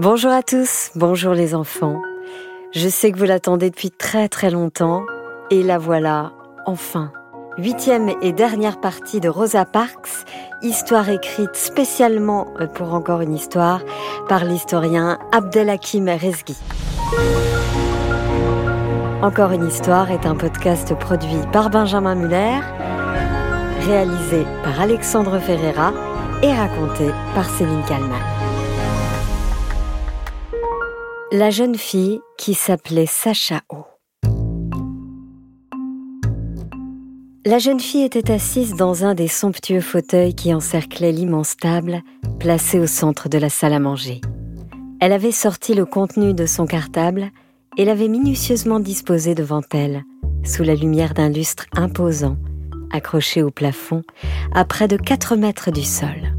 Bonjour 0.00 0.32
à 0.32 0.42
tous, 0.42 0.90
bonjour 0.96 1.34
les 1.34 1.54
enfants. 1.54 2.02
Je 2.72 2.88
sais 2.88 3.12
que 3.12 3.16
vous 3.16 3.26
l'attendez 3.26 3.70
depuis 3.70 3.92
très 3.92 4.28
très 4.28 4.50
longtemps 4.50 5.04
et 5.52 5.62
la 5.62 5.78
voilà 5.78 6.32
enfin. 6.66 7.12
Huitième 7.58 8.10
et 8.20 8.32
dernière 8.32 8.80
partie 8.80 9.20
de 9.20 9.28
Rosa 9.28 9.64
Parks, 9.64 10.26
histoire 10.62 11.08
écrite 11.10 11.54
spécialement 11.54 12.48
euh, 12.58 12.66
pour 12.66 12.92
encore 12.92 13.20
une 13.20 13.34
histoire 13.34 13.82
par 14.28 14.44
l'historien 14.44 15.20
Abdelhakim 15.30 16.08
Rezghi. 16.08 16.56
Encore 19.22 19.52
une 19.52 19.68
histoire 19.68 20.10
est 20.10 20.26
un 20.26 20.34
podcast 20.34 20.92
produit 20.98 21.38
par 21.52 21.70
Benjamin 21.70 22.16
Muller, 22.16 22.58
réalisé 23.86 24.44
par 24.64 24.80
Alexandre 24.80 25.38
Ferreira 25.38 25.92
et 26.42 26.52
raconté 26.52 27.12
par 27.36 27.48
Céline 27.48 27.84
Kalman. 27.86 28.33
La 31.36 31.50
jeune 31.50 31.74
fille 31.74 32.20
qui 32.38 32.54
s'appelait 32.54 33.06
Sacha 33.06 33.62
O. 33.68 33.78
La 37.44 37.58
jeune 37.58 37.80
fille 37.80 38.04
était 38.04 38.30
assise 38.30 38.76
dans 38.76 39.04
un 39.04 39.16
des 39.16 39.26
somptueux 39.26 39.80
fauteuils 39.80 40.36
qui 40.36 40.54
encerclaient 40.54 41.10
l'immense 41.10 41.56
table 41.56 42.02
placée 42.38 42.78
au 42.78 42.86
centre 42.86 43.28
de 43.28 43.36
la 43.36 43.48
salle 43.48 43.72
à 43.72 43.80
manger. 43.80 44.20
Elle 45.00 45.10
avait 45.10 45.32
sorti 45.32 45.74
le 45.74 45.86
contenu 45.86 46.34
de 46.34 46.46
son 46.46 46.66
cartable 46.66 47.32
et 47.76 47.84
l'avait 47.84 48.06
minutieusement 48.06 48.78
disposé 48.78 49.34
devant 49.34 49.62
elle, 49.72 50.04
sous 50.44 50.62
la 50.62 50.76
lumière 50.76 51.14
d'un 51.14 51.30
lustre 51.30 51.66
imposant, 51.74 52.36
accroché 52.92 53.42
au 53.42 53.50
plafond, 53.50 54.04
à 54.54 54.64
près 54.64 54.86
de 54.86 54.96
4 54.96 55.34
mètres 55.34 55.72
du 55.72 55.82
sol. 55.82 56.33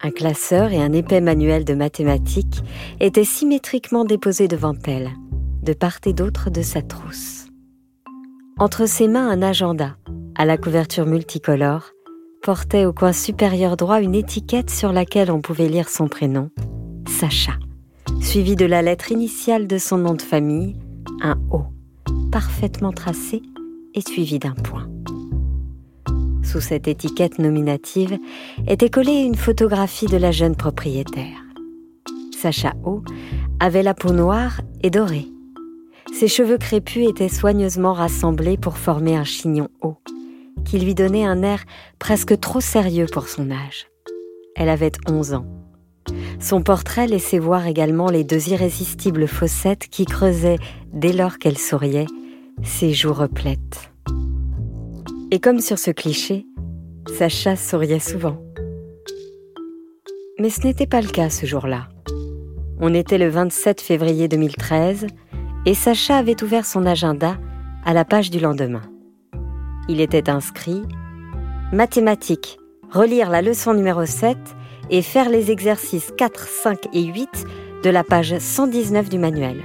Un 0.00 0.10
classeur 0.10 0.72
et 0.72 0.80
un 0.80 0.92
épais 0.92 1.20
manuel 1.20 1.64
de 1.64 1.74
mathématiques 1.74 2.62
étaient 3.00 3.24
symétriquement 3.24 4.04
déposés 4.04 4.46
devant 4.46 4.74
elle, 4.84 5.10
de 5.62 5.72
part 5.72 5.98
et 6.06 6.12
d'autre 6.12 6.50
de 6.50 6.62
sa 6.62 6.82
trousse. 6.82 7.46
Entre 8.58 8.86
ses 8.86 9.08
mains, 9.08 9.28
un 9.28 9.42
agenda, 9.42 9.96
à 10.36 10.44
la 10.44 10.56
couverture 10.56 11.04
multicolore, 11.04 11.90
portait 12.42 12.84
au 12.84 12.92
coin 12.92 13.12
supérieur 13.12 13.76
droit 13.76 14.00
une 14.00 14.14
étiquette 14.14 14.70
sur 14.70 14.92
laquelle 14.92 15.32
on 15.32 15.40
pouvait 15.40 15.68
lire 15.68 15.88
son 15.88 16.06
prénom, 16.06 16.50
Sacha, 17.08 17.54
suivi 18.20 18.54
de 18.54 18.66
la 18.66 18.82
lettre 18.82 19.10
initiale 19.10 19.66
de 19.66 19.78
son 19.78 19.98
nom 19.98 20.14
de 20.14 20.22
famille, 20.22 20.76
un 21.22 21.36
O, 21.50 21.62
parfaitement 22.30 22.92
tracé 22.92 23.42
et 23.94 24.00
suivi 24.00 24.38
d'un 24.38 24.54
point. 24.54 24.86
Sous 26.48 26.62
cette 26.62 26.88
étiquette 26.88 27.38
nominative 27.38 28.16
était 28.66 28.88
collée 28.88 29.20
une 29.20 29.34
photographie 29.34 30.06
de 30.06 30.16
la 30.16 30.30
jeune 30.30 30.56
propriétaire. 30.56 31.44
Sacha 32.40 32.72
O 32.84 33.02
avait 33.60 33.82
la 33.82 33.92
peau 33.92 34.12
noire 34.12 34.62
et 34.82 34.88
dorée. 34.88 35.26
Ses 36.10 36.26
cheveux 36.26 36.56
crépus 36.56 37.06
étaient 37.06 37.28
soigneusement 37.28 37.92
rassemblés 37.92 38.56
pour 38.56 38.78
former 38.78 39.14
un 39.14 39.24
chignon 39.24 39.68
haut, 39.82 39.98
qui 40.64 40.78
lui 40.78 40.94
donnait 40.94 41.26
un 41.26 41.42
air 41.42 41.64
presque 41.98 42.40
trop 42.40 42.62
sérieux 42.62 43.08
pour 43.12 43.28
son 43.28 43.50
âge. 43.50 43.88
Elle 44.56 44.70
avait 44.70 44.92
11 45.06 45.34
ans. 45.34 45.46
Son 46.40 46.62
portrait 46.62 47.08
laissait 47.08 47.38
voir 47.38 47.66
également 47.66 48.08
les 48.08 48.24
deux 48.24 48.48
irrésistibles 48.48 49.28
fossettes 49.28 49.86
qui 49.90 50.06
creusaient, 50.06 50.58
dès 50.94 51.12
lors 51.12 51.36
qu'elle 51.36 51.58
souriait, 51.58 52.06
ses 52.62 52.94
joues 52.94 53.12
replètes. 53.12 53.87
Et 55.30 55.40
comme 55.40 55.60
sur 55.60 55.78
ce 55.78 55.90
cliché, 55.90 56.46
Sacha 57.18 57.54
souriait 57.54 57.98
souvent. 57.98 58.42
Mais 60.38 60.48
ce 60.48 60.62
n'était 60.62 60.86
pas 60.86 61.02
le 61.02 61.08
cas 61.08 61.28
ce 61.28 61.44
jour-là. 61.44 61.88
On 62.80 62.94
était 62.94 63.18
le 63.18 63.28
27 63.28 63.82
février 63.82 64.26
2013 64.28 65.06
et 65.66 65.74
Sacha 65.74 66.16
avait 66.16 66.42
ouvert 66.42 66.64
son 66.64 66.86
agenda 66.86 67.36
à 67.84 67.92
la 67.92 68.06
page 68.06 68.30
du 68.30 68.40
lendemain. 68.40 68.80
Il 69.90 70.00
était 70.00 70.30
inscrit 70.30 70.82
Mathématiques, 71.72 72.58
relire 72.90 73.28
la 73.28 73.42
leçon 73.42 73.74
numéro 73.74 74.06
7 74.06 74.38
et 74.88 75.02
faire 75.02 75.28
les 75.28 75.50
exercices 75.50 76.10
4, 76.16 76.48
5 76.48 76.78
et 76.94 77.04
8 77.04 77.28
de 77.84 77.90
la 77.90 78.02
page 78.02 78.38
119 78.38 79.10
du 79.10 79.18
manuel. 79.18 79.62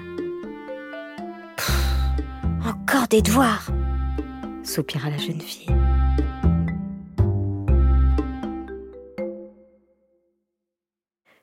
encore 2.66 3.08
des 3.08 3.22
devoirs 3.22 3.68
soupira 4.64 5.10
la 5.10 5.18
jeune 5.18 5.42
fille. 5.42 5.70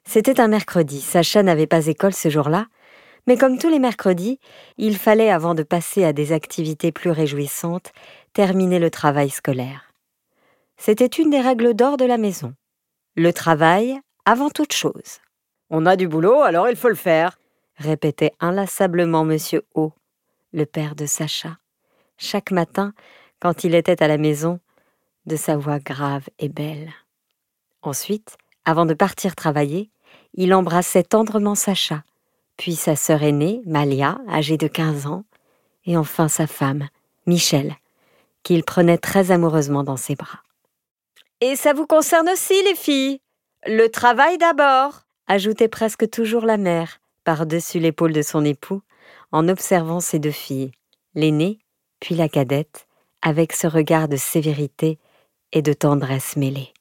C'était 0.05 0.41
un 0.41 0.49
mercredi. 0.49 1.01
Sacha 1.01 1.43
n'avait 1.43 1.69
pas 1.69 1.87
école 1.87 2.15
ce 2.15 2.29
jour-là, 2.31 2.67
mais 3.27 3.37
comme 3.37 3.59
tous 3.59 3.69
les 3.69 3.79
mercredis, 3.79 4.41
il 4.77 4.97
fallait, 4.97 5.31
avant 5.31 5.55
de 5.55 5.63
passer 5.63 6.05
à 6.05 6.13
des 6.13 6.33
activités 6.33 6.91
plus 6.91 7.11
réjouissantes, 7.11 7.93
terminer 8.33 8.79
le 8.79 8.91
travail 8.91 9.31
scolaire. 9.31 9.93
C'était 10.77 11.07
une 11.07 11.31
des 11.31 11.41
règles 11.41 11.75
d'or 11.75 11.97
de 11.97 12.07
la 12.07 12.19
maison. 12.19 12.55
Le 13.15 13.33
travail 13.33 14.01
avant 14.25 14.51
toute 14.51 14.73
chose. 14.73 15.21
On 15.69 15.87
a 15.87 15.95
du 15.95 16.09
boulot, 16.09 16.41
alors 16.41 16.69
il 16.69 16.77
faut 16.77 16.89
le 16.89 16.95
faire, 16.95 17.39
répétait 17.77 18.33
inlassablement 18.41 19.25
Monsieur 19.25 19.63
O, 19.75 19.93
le 20.53 20.67
père 20.67 20.97
de 20.97 21.07
Sacha 21.07 21.59
chaque 22.21 22.53
matin 22.53 22.93
quand 23.41 23.65
il 23.65 23.75
était 23.75 24.03
à 24.03 24.09
la 24.09 24.19
maison, 24.19 24.61
de 25.27 25.37
sa 25.37 25.57
voix 25.57 25.79
grave 25.79 26.29
et 26.39 26.49
belle. 26.49 26.93
Ensuite, 27.83 28.37
avant 28.65 28.87
de 28.87 28.95
partir 28.95 29.35
travailler, 29.35 29.91
il 30.35 30.55
embrassait 30.55 31.03
tendrement 31.03 31.55
Sacha, 31.55 32.05
puis 32.57 32.75
sa 32.75 32.97
sœur 32.97 33.23
aînée, 33.23 33.63
Malia, 33.67 34.19
âgée 34.29 34.57
de 34.57 34.69
15 34.69 35.07
ans, 35.07 35.25
et 35.87 35.97
enfin 35.97 36.29
sa 36.29 36.47
femme, 36.47 36.89
Michel, 37.27 37.75
qu'il 38.43 38.65
prenait 38.65 38.99
très 38.99 39.31
amoureusement 39.31 39.83
dans 39.83 39.97
ses 39.97 40.15
bras. 40.15 40.41
Et 41.41 41.57
ça 41.57 41.73
vous 41.73 41.87
concerne 41.87 42.29
aussi, 42.29 42.55
les 42.65 42.75
filles 42.75 43.21
Le 43.67 43.89
travail 43.89 44.37
d'abord 44.37 45.03
ajoutait 45.27 45.69
presque 45.69 46.11
toujours 46.11 46.45
la 46.45 46.59
mère, 46.59 47.01
par-dessus 47.25 47.79
l'épaule 47.79 48.13
de 48.13 48.23
son 48.23 48.45
époux, 48.45 48.83
en 49.33 49.49
observant 49.49 50.01
ses 50.01 50.19
deux 50.19 50.31
filles, 50.31 50.73
l'aînée 51.15 51.61
puis 52.01 52.15
la 52.15 52.29
cadette, 52.29 52.87
avec 53.23 53.53
ce 53.53 53.67
regard 53.67 54.09
de 54.09 54.17
sévérité 54.17 54.99
et 55.53 55.63
de 55.63 55.73
tendresse 55.73 56.37
mêlée. 56.37 56.73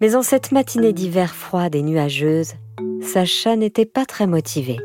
Mais 0.00 0.14
en 0.14 0.22
cette 0.22 0.52
matinée 0.52 0.92
d'hiver 0.92 1.34
froide 1.34 1.74
et 1.74 1.82
nuageuse, 1.82 2.54
Sacha 3.02 3.56
n'était 3.56 3.86
pas 3.86 4.06
très 4.06 4.26
motivée. 4.26 4.78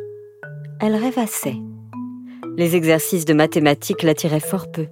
Elle 0.81 0.95
rêvassait. 0.95 1.57
Les 2.57 2.75
exercices 2.75 3.25
de 3.25 3.33
mathématiques 3.33 4.03
l'attiraient 4.03 4.39
fort 4.39 4.71
peu, 4.71 4.87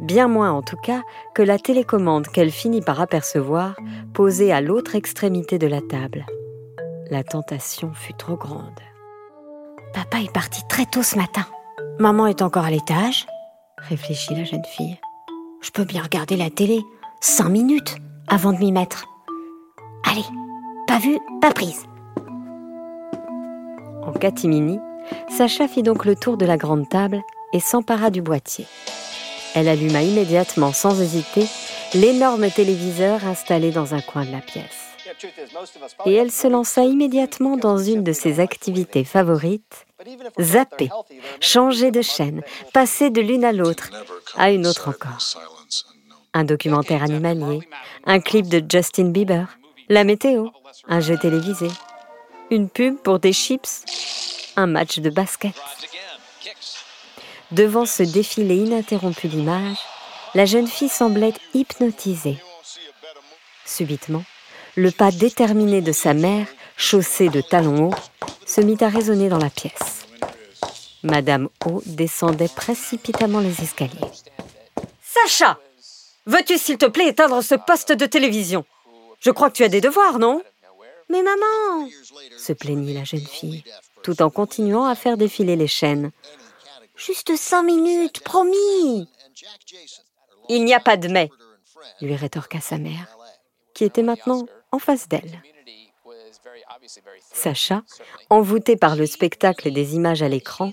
bien 0.00 0.28
moins 0.28 0.52
en 0.52 0.62
tout 0.62 0.76
cas 0.76 1.02
que 1.34 1.42
la 1.42 1.58
télécommande 1.58 2.26
qu'elle 2.28 2.50
finit 2.50 2.80
par 2.80 3.00
apercevoir 3.00 3.76
posée 4.14 4.52
à 4.52 4.60
l'autre 4.60 4.96
extrémité 4.96 5.58
de 5.58 5.66
la 5.66 5.80
table. 5.80 6.26
La 7.10 7.24
tentation 7.24 7.92
fut 7.92 8.14
trop 8.14 8.36
grande. 8.36 8.80
Papa 9.92 10.20
est 10.20 10.32
parti 10.32 10.62
très 10.68 10.86
tôt 10.86 11.02
ce 11.02 11.16
matin, 11.16 11.46
Maman 12.00 12.28
est 12.28 12.40
encore 12.40 12.64
à 12.64 12.70
l'étage, 12.70 13.26
réfléchit 13.76 14.34
la 14.34 14.44
jeune 14.44 14.64
fille. 14.64 14.96
Je 15.60 15.70
peux 15.70 15.84
bien 15.84 16.02
regarder 16.02 16.34
la 16.34 16.48
télé 16.48 16.80
cinq 17.20 17.50
minutes 17.50 17.96
avant 18.26 18.54
de 18.54 18.58
m'y 18.58 18.72
mettre. 18.72 19.04
Allez, 20.10 20.24
pas 20.86 20.98
vu, 20.98 21.18
pas 21.42 21.52
prise. 21.52 21.84
En 24.06 24.12
catimini, 24.12 24.78
Sacha 25.28 25.68
fit 25.68 25.82
donc 25.82 26.06
le 26.06 26.16
tour 26.16 26.38
de 26.38 26.46
la 26.46 26.56
grande 26.56 26.88
table 26.88 27.20
et 27.52 27.60
s'empara 27.60 28.08
du 28.08 28.22
boîtier. 28.22 28.64
Elle 29.54 29.68
alluma 29.68 30.02
immédiatement, 30.02 30.72
sans 30.72 31.02
hésiter, 31.02 31.46
l'énorme 31.92 32.48
téléviseur 32.50 33.26
installé 33.26 33.72
dans 33.72 33.94
un 33.94 34.00
coin 34.00 34.24
de 34.24 34.32
la 34.32 34.40
pièce. 34.40 34.79
Et 36.06 36.14
elle 36.14 36.30
se 36.30 36.46
lança 36.46 36.84
immédiatement 36.84 37.56
dans 37.56 37.78
une 37.78 38.02
de 38.02 38.12
ses 38.12 38.40
activités 38.40 39.04
favorites, 39.04 39.86
zapper, 40.40 40.88
changer 41.40 41.90
de 41.90 42.02
chaîne, 42.02 42.42
passer 42.72 43.10
de 43.10 43.20
l'une 43.20 43.44
à 43.44 43.52
l'autre, 43.52 43.90
à 44.36 44.50
une 44.50 44.66
autre 44.66 44.88
encore. 44.88 45.18
Un 46.32 46.44
documentaire 46.44 47.02
animalier, 47.02 47.60
un 48.06 48.20
clip 48.20 48.48
de 48.48 48.62
Justin 48.66 49.10
Bieber, 49.10 49.58
la 49.88 50.04
météo, 50.04 50.48
un 50.88 51.00
jeu 51.00 51.18
télévisé, 51.18 51.68
une 52.50 52.68
pub 52.68 52.96
pour 52.96 53.18
des 53.18 53.32
chips, 53.32 53.84
un 54.56 54.66
match 54.66 54.98
de 55.00 55.10
basket. 55.10 55.54
Devant 57.50 57.86
ce 57.86 58.04
défilé 58.04 58.56
ininterrompu 58.56 59.26
d'images, 59.26 59.78
la 60.34 60.46
jeune 60.46 60.68
fille 60.68 60.88
semblait 60.88 61.34
hypnotisée. 61.54 62.38
Subitement, 63.64 64.22
le 64.80 64.90
pas 64.90 65.10
déterminé 65.10 65.82
de 65.82 65.92
sa 65.92 66.14
mère, 66.14 66.46
chaussée 66.76 67.28
de 67.28 67.42
talons 67.42 67.90
hauts, 67.90 67.94
se 68.46 68.62
mit 68.62 68.78
à 68.80 68.88
résonner 68.88 69.28
dans 69.28 69.38
la 69.38 69.50
pièce. 69.50 70.06
Madame 71.02 71.48
O 71.66 71.82
descendait 71.84 72.48
précipitamment 72.48 73.40
les 73.40 73.62
escaliers. 73.62 74.00
Sacha 75.02 75.58
Veux-tu 76.26 76.58
s'il 76.58 76.78
te 76.78 76.86
plaît 76.86 77.08
éteindre 77.08 77.42
ce 77.42 77.54
poste 77.54 77.92
de 77.92 78.06
télévision? 78.06 78.64
Je 79.20 79.30
crois 79.30 79.50
que 79.50 79.56
tu 79.56 79.64
as 79.64 79.68
des 79.68 79.80
devoirs, 79.80 80.18
non? 80.18 80.42
Mais 81.08 81.22
maman 81.22 81.88
se 82.38 82.52
plaignit 82.52 82.94
la 82.94 83.04
jeune 83.04 83.20
fille, 83.20 83.64
tout 84.02 84.22
en 84.22 84.30
continuant 84.30 84.86
à 84.86 84.94
faire 84.94 85.16
défiler 85.16 85.56
les 85.56 85.66
chaînes. 85.66 86.10
Juste 86.96 87.36
cinq 87.36 87.64
minutes, 87.64 88.20
promis 88.20 89.08
Il 90.48 90.64
n'y 90.64 90.74
a 90.74 90.80
pas 90.80 90.96
de 90.96 91.08
mais, 91.08 91.30
lui 92.00 92.14
rétorqua 92.14 92.60
sa 92.60 92.78
mère, 92.78 93.08
qui 93.74 93.84
était 93.84 94.02
maintenant 94.02 94.46
en 94.72 94.78
face 94.78 95.08
d'elle. 95.08 95.42
Sacha, 97.32 97.82
envoûté 98.30 98.76
par 98.76 98.96
le 98.96 99.06
spectacle 99.06 99.68
et 99.68 99.70
des 99.70 99.94
images 99.94 100.22
à 100.22 100.28
l'écran, 100.28 100.70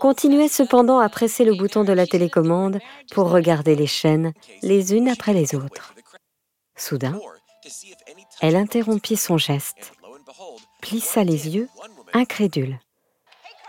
continuait 0.00 0.48
cependant 0.48 0.98
à 0.98 1.08
presser 1.08 1.44
le 1.44 1.54
bouton 1.54 1.84
de 1.84 1.92
la 1.92 2.06
télécommande 2.06 2.78
pour 3.12 3.30
regarder 3.30 3.74
les 3.74 3.86
chaînes 3.86 4.32
les 4.62 4.94
unes 4.94 5.08
après 5.08 5.32
les 5.32 5.54
autres. 5.54 5.94
Soudain, 6.76 7.18
elle 8.40 8.56
interrompit 8.56 9.16
son 9.16 9.38
geste, 9.38 9.92
plissa 10.80 11.24
les 11.24 11.48
yeux, 11.48 11.68
incrédule, 12.12 12.78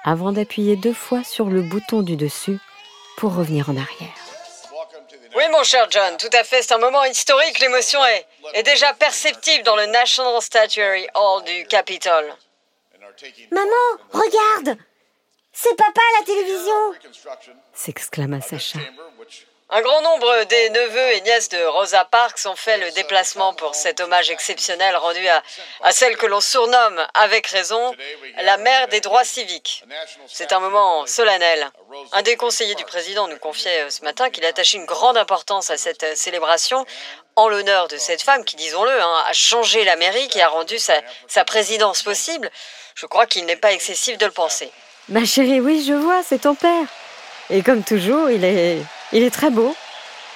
avant 0.04 0.32
d'appuyer 0.32 0.76
deux 0.76 0.94
fois 0.94 1.24
sur 1.24 1.46
le 1.46 1.62
bouton 1.62 2.02
du 2.02 2.16
dessus 2.16 2.60
pour 3.18 3.36
revenir 3.36 3.70
en 3.70 3.78
arrière. 3.78 4.28
Oui, 5.36 5.44
mon 5.52 5.64
cher 5.64 5.88
John, 5.92 6.18
tout 6.18 6.30
à 6.34 6.44
fait. 6.44 6.64
C'est 6.64 6.74
un 6.74 6.80
moment 6.80 7.04
historique. 7.04 7.60
L'émotion 7.60 8.04
est, 8.06 8.26
est 8.54 8.64
déjà 8.64 8.94
perceptible 8.94 9.64
dans 9.64 9.76
le 9.76 9.86
National 9.88 10.42
Statuary 10.42 11.08
Hall 11.16 11.44
du 11.44 11.66
Capitole. 11.68 12.34
Maman, 13.52 13.72
regarde 14.12 14.78
C'est 15.52 15.76
papa 15.76 16.02
à 16.02 16.20
la 16.20 16.26
télévision 16.26 16.94
s'exclama 17.74 18.42
Sacha. 18.42 18.80
Un 19.70 19.82
grand 19.82 20.02
nombre 20.02 20.46
des 20.46 20.70
neveux 20.70 21.12
et 21.12 21.22
nièces 21.22 21.50
de 21.50 21.62
Rosa 21.66 22.06
Parks 22.06 22.46
ont 22.46 22.56
fait 22.56 22.78
le 22.78 22.90
déplacement 22.92 23.54
pour 23.54 23.76
cet 23.76 24.00
hommage 24.00 24.32
exceptionnel 24.32 24.96
rendu 24.96 25.28
à, 25.28 25.92
celle 25.92 26.16
que 26.16 26.26
l'on 26.26 26.40
surnomme, 26.40 27.06
avec 27.14 27.48
raison, 27.48 27.94
la 28.44 28.56
mère 28.56 28.88
des 28.88 29.02
droits 29.02 29.26
civiques. 29.26 29.84
C'est 30.26 30.54
un 30.54 30.62
moment 30.62 31.06
solennel. 31.06 31.70
Un 32.14 32.22
des 32.22 32.38
conseillers 32.38 32.76
du 32.76 32.86
président 32.86 33.28
nous 33.28 33.38
confiait 33.40 33.82
euh, 33.82 33.90
ce 33.90 34.04
matin 34.04 34.30
qu'il 34.30 34.46
attachait 34.46 34.78
une 34.78 34.86
grande 34.86 35.18
importance 35.18 35.70
à 35.70 35.76
cette 35.76 36.04
euh, 36.04 36.16
célébration 36.16 36.86
en 37.36 37.50
l'honneur 37.50 37.90
de 37.90 37.98
cette 37.98 38.22
femme 38.22 38.46
qui, 38.46 38.56
disons-le, 38.56 39.02
hein, 39.02 39.24
a 39.28 39.34
changé 39.34 39.84
l'Amérique 39.84 40.38
et 40.38 40.42
a 40.42 40.48
rendu 40.48 40.78
sa 40.80 41.44
présidence 41.46 42.04
possible. 42.04 42.50
Je 42.96 43.06
crois 43.06 43.26
qu'il 43.26 43.46
n'est 43.46 43.58
pas 43.58 43.74
excessif 43.74 44.18
de 44.18 44.26
le 44.26 44.32
penser. 44.32 44.72
Ma 45.10 45.26
chérie, 45.26 45.60
oui, 45.60 45.84
je 45.86 45.94
vois, 45.94 46.24
c'est 46.24 46.40
ton 46.40 46.56
père. 46.56 46.86
Et 47.50 47.64
comme 47.64 47.84
toujours, 47.84 48.30
il 48.30 48.44
est 48.46 48.78
il 49.14 49.24
est 49.24 49.32
très 49.32 49.50
beau. 49.50 49.76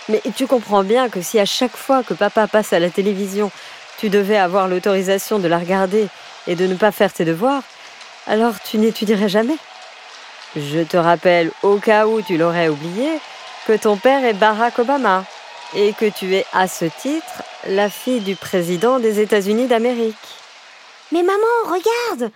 Mais 0.09 0.21
tu 0.35 0.47
comprends 0.47 0.83
bien 0.83 1.09
que 1.09 1.21
si 1.21 1.39
à 1.39 1.45
chaque 1.45 1.75
fois 1.75 2.03
que 2.03 2.13
papa 2.13 2.47
passe 2.47 2.73
à 2.73 2.79
la 2.79 2.89
télévision, 2.89 3.51
tu 3.97 4.09
devais 4.09 4.37
avoir 4.37 4.67
l'autorisation 4.67 5.39
de 5.39 5.47
la 5.47 5.59
regarder 5.59 6.07
et 6.47 6.55
de 6.55 6.65
ne 6.65 6.75
pas 6.75 6.91
faire 6.91 7.13
tes 7.13 7.23
devoirs, 7.23 7.61
alors 8.27 8.59
tu 8.59 8.77
n'étudierais 8.77 9.29
jamais. 9.29 9.57
Je 10.55 10.79
te 10.79 10.97
rappelle, 10.97 11.51
au 11.63 11.77
cas 11.77 12.07
où 12.07 12.21
tu 12.21 12.37
l'aurais 12.37 12.67
oublié, 12.67 13.09
que 13.67 13.73
ton 13.73 13.95
père 13.95 14.25
est 14.25 14.33
Barack 14.33 14.79
Obama 14.79 15.23
et 15.75 15.93
que 15.93 16.09
tu 16.09 16.35
es 16.35 16.45
à 16.51 16.67
ce 16.67 16.85
titre 16.85 17.43
la 17.67 17.89
fille 17.89 18.21
du 18.21 18.35
président 18.35 18.99
des 18.99 19.19
États-Unis 19.19 19.67
d'Amérique. 19.67 20.15
Mais 21.11 21.23
maman, 21.23 21.37
regarde 21.65 22.31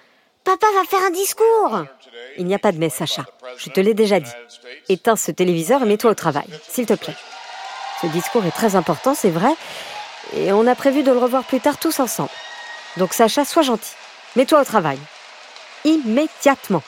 Papa 0.46 0.68
va 0.76 0.84
faire 0.86 1.04
un 1.04 1.10
discours 1.10 1.86
Il 2.38 2.46
n'y 2.46 2.54
a 2.54 2.60
pas 2.60 2.72
de 2.72 2.78
mais, 2.78 2.90
Sacha. 2.90 3.26
Je 3.58 3.70
te 3.72 3.80
l'ai 3.80 3.96
déjà 3.96 4.20
dit. 4.20 4.32
Éteins 4.90 5.16
ce 5.16 5.32
téléviseur 5.32 5.82
et 5.82 5.86
mets-toi 5.86 6.12
au 6.12 6.14
travail, 6.14 6.46
s'il 6.70 6.86
te 6.86 6.94
plaît. 6.94 7.16
Ce 8.02 8.08
discours 8.08 8.46
est 8.46 8.52
très 8.52 8.76
important, 8.76 9.16
c'est 9.16 9.32
vrai, 9.32 9.54
et 10.36 10.52
on 10.52 10.68
a 10.68 10.76
prévu 10.76 11.02
de 11.02 11.12
le 11.12 11.18
revoir 11.18 11.44
plus 11.44 11.60
tard 11.60 11.78
tous 11.78 12.00
ensemble. 12.00 12.30
Donc 12.98 13.14
Sacha, 13.14 13.44
sois 13.44 13.64
gentil. 13.64 13.96
Mets-toi 14.36 14.62
au 14.62 14.64
travail. 14.64 15.00
Immédiatement. 15.84 16.84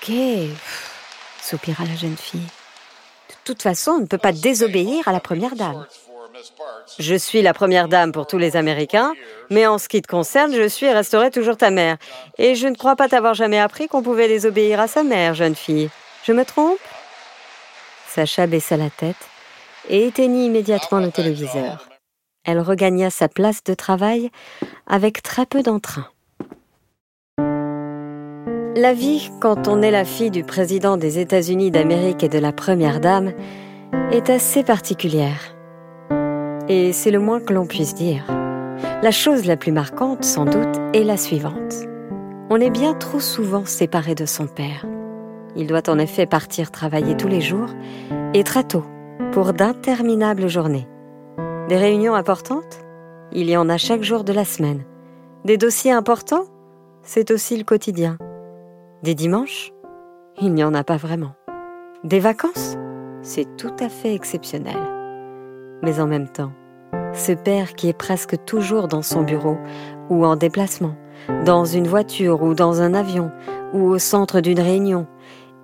Ok, 0.00 0.14
soupira 1.42 1.84
la 1.84 1.96
jeune 1.96 2.16
fille. 2.16 2.40
De 2.40 3.34
toute 3.44 3.62
façon, 3.62 3.92
on 3.92 4.00
ne 4.00 4.06
peut 4.06 4.18
pas 4.18 4.32
désobéir 4.32 5.08
à 5.08 5.12
la 5.12 5.20
première 5.20 5.56
dame. 5.56 5.84
Je 6.98 7.14
suis 7.14 7.42
la 7.42 7.54
première 7.54 7.88
dame 7.88 8.12
pour 8.12 8.26
tous 8.26 8.38
les 8.38 8.56
Américains, 8.56 9.14
mais 9.50 9.66
en 9.66 9.78
ce 9.78 9.88
qui 9.88 10.02
te 10.02 10.08
concerne, 10.08 10.52
je 10.54 10.68
suis 10.68 10.86
et 10.86 10.92
resterai 10.92 11.30
toujours 11.30 11.56
ta 11.56 11.70
mère. 11.70 11.96
Et 12.38 12.54
je 12.54 12.68
ne 12.68 12.74
crois 12.74 12.96
pas 12.96 13.08
t'avoir 13.08 13.34
jamais 13.34 13.58
appris 13.58 13.88
qu'on 13.88 14.02
pouvait 14.02 14.28
désobéir 14.28 14.80
à 14.80 14.88
sa 14.88 15.02
mère, 15.02 15.34
jeune 15.34 15.54
fille. 15.54 15.90
Je 16.24 16.32
me 16.32 16.44
trompe? 16.44 16.78
Sacha 18.08 18.46
baissa 18.46 18.76
la 18.76 18.90
tête 18.90 19.16
et 19.88 20.06
éteignit 20.06 20.46
immédiatement 20.46 21.00
le 21.00 21.10
téléviseur. 21.10 21.88
Elle 22.44 22.60
regagna 22.60 23.10
sa 23.10 23.28
place 23.28 23.62
de 23.64 23.74
travail 23.74 24.30
avec 24.86 25.22
très 25.22 25.46
peu 25.46 25.62
d'entrain. 25.62 26.06
La 28.74 28.94
vie, 28.94 29.28
quand 29.40 29.66
on 29.66 29.82
est 29.82 29.90
la 29.90 30.04
fille 30.04 30.30
du 30.30 30.44
président 30.44 30.96
des 30.96 31.18
États-Unis 31.18 31.70
d'Amérique 31.70 32.22
et 32.22 32.28
de 32.28 32.38
la 32.38 32.52
première 32.52 33.00
dame, 33.00 33.32
est 34.12 34.30
assez 34.30 34.62
particulière. 34.62 35.57
Et 36.68 36.92
c'est 36.92 37.10
le 37.10 37.18
moins 37.18 37.40
que 37.40 37.52
l'on 37.52 37.66
puisse 37.66 37.94
dire. 37.94 38.24
La 39.02 39.10
chose 39.10 39.46
la 39.46 39.56
plus 39.56 39.72
marquante, 39.72 40.24
sans 40.24 40.44
doute, 40.44 40.76
est 40.92 41.04
la 41.04 41.16
suivante. 41.16 41.86
On 42.50 42.60
est 42.60 42.70
bien 42.70 42.94
trop 42.94 43.20
souvent 43.20 43.64
séparé 43.64 44.14
de 44.14 44.26
son 44.26 44.46
père. 44.46 44.84
Il 45.56 45.66
doit 45.66 45.88
en 45.88 45.98
effet 45.98 46.26
partir 46.26 46.70
travailler 46.70 47.16
tous 47.16 47.28
les 47.28 47.40
jours, 47.40 47.70
et 48.34 48.44
très 48.44 48.64
tôt, 48.64 48.84
pour 49.32 49.54
d'interminables 49.54 50.48
journées. 50.48 50.86
Des 51.68 51.76
réunions 51.76 52.14
importantes? 52.14 52.80
Il 53.32 53.48
y 53.48 53.56
en 53.56 53.68
a 53.68 53.78
chaque 53.78 54.02
jour 54.02 54.24
de 54.24 54.32
la 54.32 54.44
semaine. 54.44 54.84
Des 55.44 55.56
dossiers 55.56 55.92
importants? 55.92 56.44
C'est 57.02 57.30
aussi 57.30 57.56
le 57.56 57.64
quotidien. 57.64 58.18
Des 59.02 59.14
dimanches? 59.14 59.72
Il 60.40 60.52
n'y 60.52 60.64
en 60.64 60.74
a 60.74 60.84
pas 60.84 60.96
vraiment. 60.96 61.32
Des 62.04 62.20
vacances? 62.20 62.76
C'est 63.22 63.56
tout 63.56 63.74
à 63.80 63.88
fait 63.88 64.14
exceptionnel. 64.14 64.76
Mais 65.82 66.00
en 66.00 66.06
même 66.06 66.28
temps, 66.28 66.52
ce 67.12 67.32
père 67.32 67.74
qui 67.74 67.88
est 67.88 67.96
presque 67.96 68.36
toujours 68.44 68.88
dans 68.88 69.02
son 69.02 69.22
bureau 69.22 69.56
ou 70.10 70.24
en 70.24 70.36
déplacement, 70.36 70.94
dans 71.44 71.64
une 71.64 71.86
voiture 71.86 72.42
ou 72.42 72.54
dans 72.54 72.80
un 72.80 72.94
avion 72.94 73.30
ou 73.72 73.88
au 73.88 73.98
centre 73.98 74.40
d'une 74.40 74.60
réunion, 74.60 75.06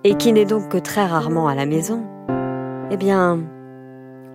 et 0.03 0.15
qui 0.15 0.31
n'est 0.33 0.45
donc 0.45 0.69
que 0.69 0.77
très 0.77 1.05
rarement 1.05 1.47
à 1.47 1.55
la 1.55 1.65
maison, 1.65 2.03
eh 2.91 2.97
bien, 2.97 3.39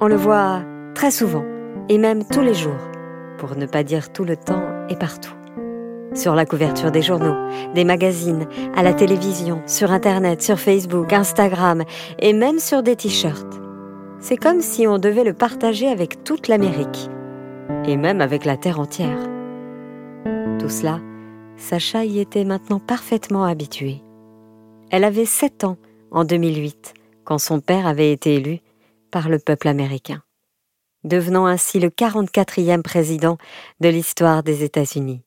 on 0.00 0.08
le 0.08 0.16
voit 0.16 0.62
très 0.94 1.10
souvent, 1.10 1.44
et 1.88 1.98
même 1.98 2.24
tous 2.24 2.40
les 2.40 2.54
jours, 2.54 2.90
pour 3.38 3.56
ne 3.56 3.66
pas 3.66 3.84
dire 3.84 4.12
tout 4.12 4.24
le 4.24 4.36
temps 4.36 4.62
et 4.88 4.96
partout. 4.96 5.34
Sur 6.12 6.34
la 6.34 6.44
couverture 6.44 6.90
des 6.90 7.02
journaux, 7.02 7.36
des 7.74 7.84
magazines, 7.84 8.46
à 8.76 8.82
la 8.82 8.92
télévision, 8.92 9.62
sur 9.66 9.92
Internet, 9.92 10.42
sur 10.42 10.58
Facebook, 10.58 11.12
Instagram, 11.12 11.84
et 12.18 12.32
même 12.32 12.58
sur 12.58 12.82
des 12.82 12.96
t-shirts. 12.96 13.60
C'est 14.22 14.36
comme 14.36 14.60
si 14.60 14.86
on 14.86 14.98
devait 14.98 15.24
le 15.24 15.32
partager 15.32 15.88
avec 15.88 16.24
toute 16.24 16.48
l'Amérique, 16.48 17.08
et 17.86 17.96
même 17.96 18.20
avec 18.20 18.44
la 18.44 18.58
Terre 18.58 18.78
entière. 18.78 19.18
Tout 20.58 20.68
cela, 20.68 21.00
Sacha 21.56 22.04
y 22.04 22.20
était 22.20 22.44
maintenant 22.44 22.80
parfaitement 22.80 23.44
habituée. 23.44 24.02
Elle 24.90 25.04
avait 25.04 25.24
7 25.24 25.64
ans 25.64 25.78
en 26.10 26.24
2008, 26.24 26.92
quand 27.24 27.38
son 27.38 27.60
père 27.60 27.86
avait 27.86 28.12
été 28.12 28.34
élu 28.34 28.60
par 29.10 29.30
le 29.30 29.38
peuple 29.38 29.68
américain, 29.68 30.22
devenant 31.04 31.46
ainsi 31.46 31.80
le 31.80 31.88
44e 31.88 32.82
président 32.82 33.38
de 33.80 33.88
l'histoire 33.88 34.42
des 34.42 34.64
États-Unis 34.64 35.22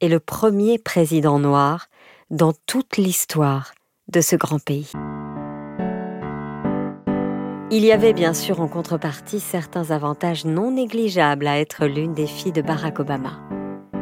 et 0.00 0.08
le 0.08 0.20
premier 0.20 0.78
président 0.78 1.38
noir 1.38 1.88
dans 2.30 2.54
toute 2.66 2.96
l'histoire 2.96 3.72
de 4.08 4.20
ce 4.22 4.36
grand 4.36 4.58
pays. 4.58 4.90
Il 7.74 7.86
y 7.86 7.90
avait 7.92 8.12
bien 8.12 8.34
sûr 8.34 8.60
en 8.60 8.68
contrepartie 8.68 9.40
certains 9.40 9.92
avantages 9.92 10.44
non 10.44 10.72
négligeables 10.72 11.46
à 11.46 11.58
être 11.58 11.86
l'une 11.86 12.12
des 12.12 12.26
filles 12.26 12.52
de 12.52 12.60
Barack 12.60 13.00
Obama. 13.00 13.40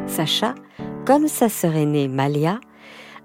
Sacha, 0.07 0.55
comme 1.05 1.29
sa 1.29 1.47
sœur 1.47 1.77
aînée 1.77 2.09
Malia, 2.09 2.59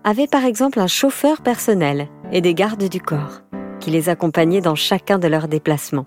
avait 0.04 0.28
par 0.28 0.44
exemple 0.44 0.78
un 0.78 0.86
chauffeur 0.86 1.40
personnel 1.40 2.06
et 2.30 2.42
des 2.42 2.54
gardes 2.54 2.88
du 2.88 3.00
corps 3.00 3.40
qui 3.80 3.90
les 3.90 4.08
accompagnaient 4.08 4.60
dans 4.60 4.76
chacun 4.76 5.18
de 5.18 5.26
leurs 5.26 5.48
déplacements, 5.48 6.06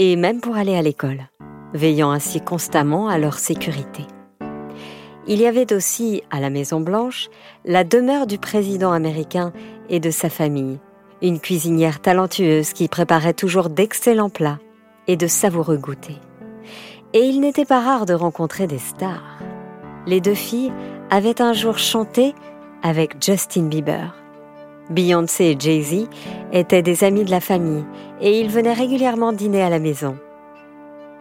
et 0.00 0.16
même 0.16 0.40
pour 0.40 0.56
aller 0.56 0.74
à 0.74 0.82
l'école, 0.82 1.28
veillant 1.72 2.10
ainsi 2.10 2.40
constamment 2.40 3.06
à 3.06 3.16
leur 3.16 3.38
sécurité. 3.38 4.02
Il 5.28 5.40
y 5.40 5.46
avait 5.46 5.72
aussi, 5.72 6.24
à 6.32 6.40
la 6.40 6.50
Maison 6.50 6.80
Blanche, 6.80 7.28
la 7.64 7.84
demeure 7.84 8.26
du 8.26 8.38
président 8.38 8.90
américain 8.90 9.52
et 9.88 10.00
de 10.00 10.10
sa 10.10 10.28
famille, 10.28 10.80
une 11.22 11.38
cuisinière 11.38 12.00
talentueuse 12.00 12.72
qui 12.72 12.88
préparait 12.88 13.32
toujours 13.32 13.70
d'excellents 13.70 14.28
plats 14.28 14.58
et 15.06 15.16
de 15.16 15.28
savoureux 15.28 15.76
goûters. 15.76 16.20
Et 17.14 17.20
il 17.20 17.40
n'était 17.40 17.64
pas 17.64 17.80
rare 17.80 18.06
de 18.06 18.14
rencontrer 18.14 18.66
des 18.66 18.78
stars. 18.78 19.38
Les 20.06 20.20
deux 20.20 20.34
filles 20.34 20.72
avaient 21.10 21.40
un 21.40 21.52
jour 21.52 21.78
chanté 21.78 22.34
avec 22.82 23.22
Justin 23.22 23.64
Bieber. 23.64 24.16
Beyoncé 24.90 25.44
et 25.44 25.56
Jay-Z 25.58 26.08
étaient 26.52 26.82
des 26.82 27.04
amis 27.04 27.24
de 27.24 27.30
la 27.30 27.40
famille 27.40 27.84
et 28.20 28.40
ils 28.40 28.50
venaient 28.50 28.72
régulièrement 28.72 29.32
dîner 29.32 29.62
à 29.62 29.70
la 29.70 29.78
maison. 29.78 30.16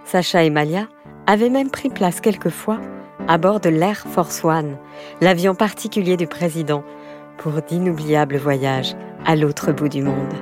Sacha 0.03 0.43
et 0.43 0.49
Malia 0.49 0.87
avaient 1.27 1.49
même 1.49 1.69
pris 1.69 1.89
place 1.89 2.21
quelquefois 2.21 2.79
à 3.27 3.37
bord 3.37 3.59
de 3.59 3.69
l'Air 3.69 4.03
Force 4.09 4.43
One, 4.43 4.77
l'avion 5.21 5.53
particulier 5.53 6.17
du 6.17 6.25
président, 6.25 6.83
pour 7.37 7.61
d'inoubliables 7.61 8.37
voyages 8.37 8.95
à 9.25 9.35
l'autre 9.35 9.71
bout 9.71 9.89
du 9.89 10.01
monde. 10.01 10.33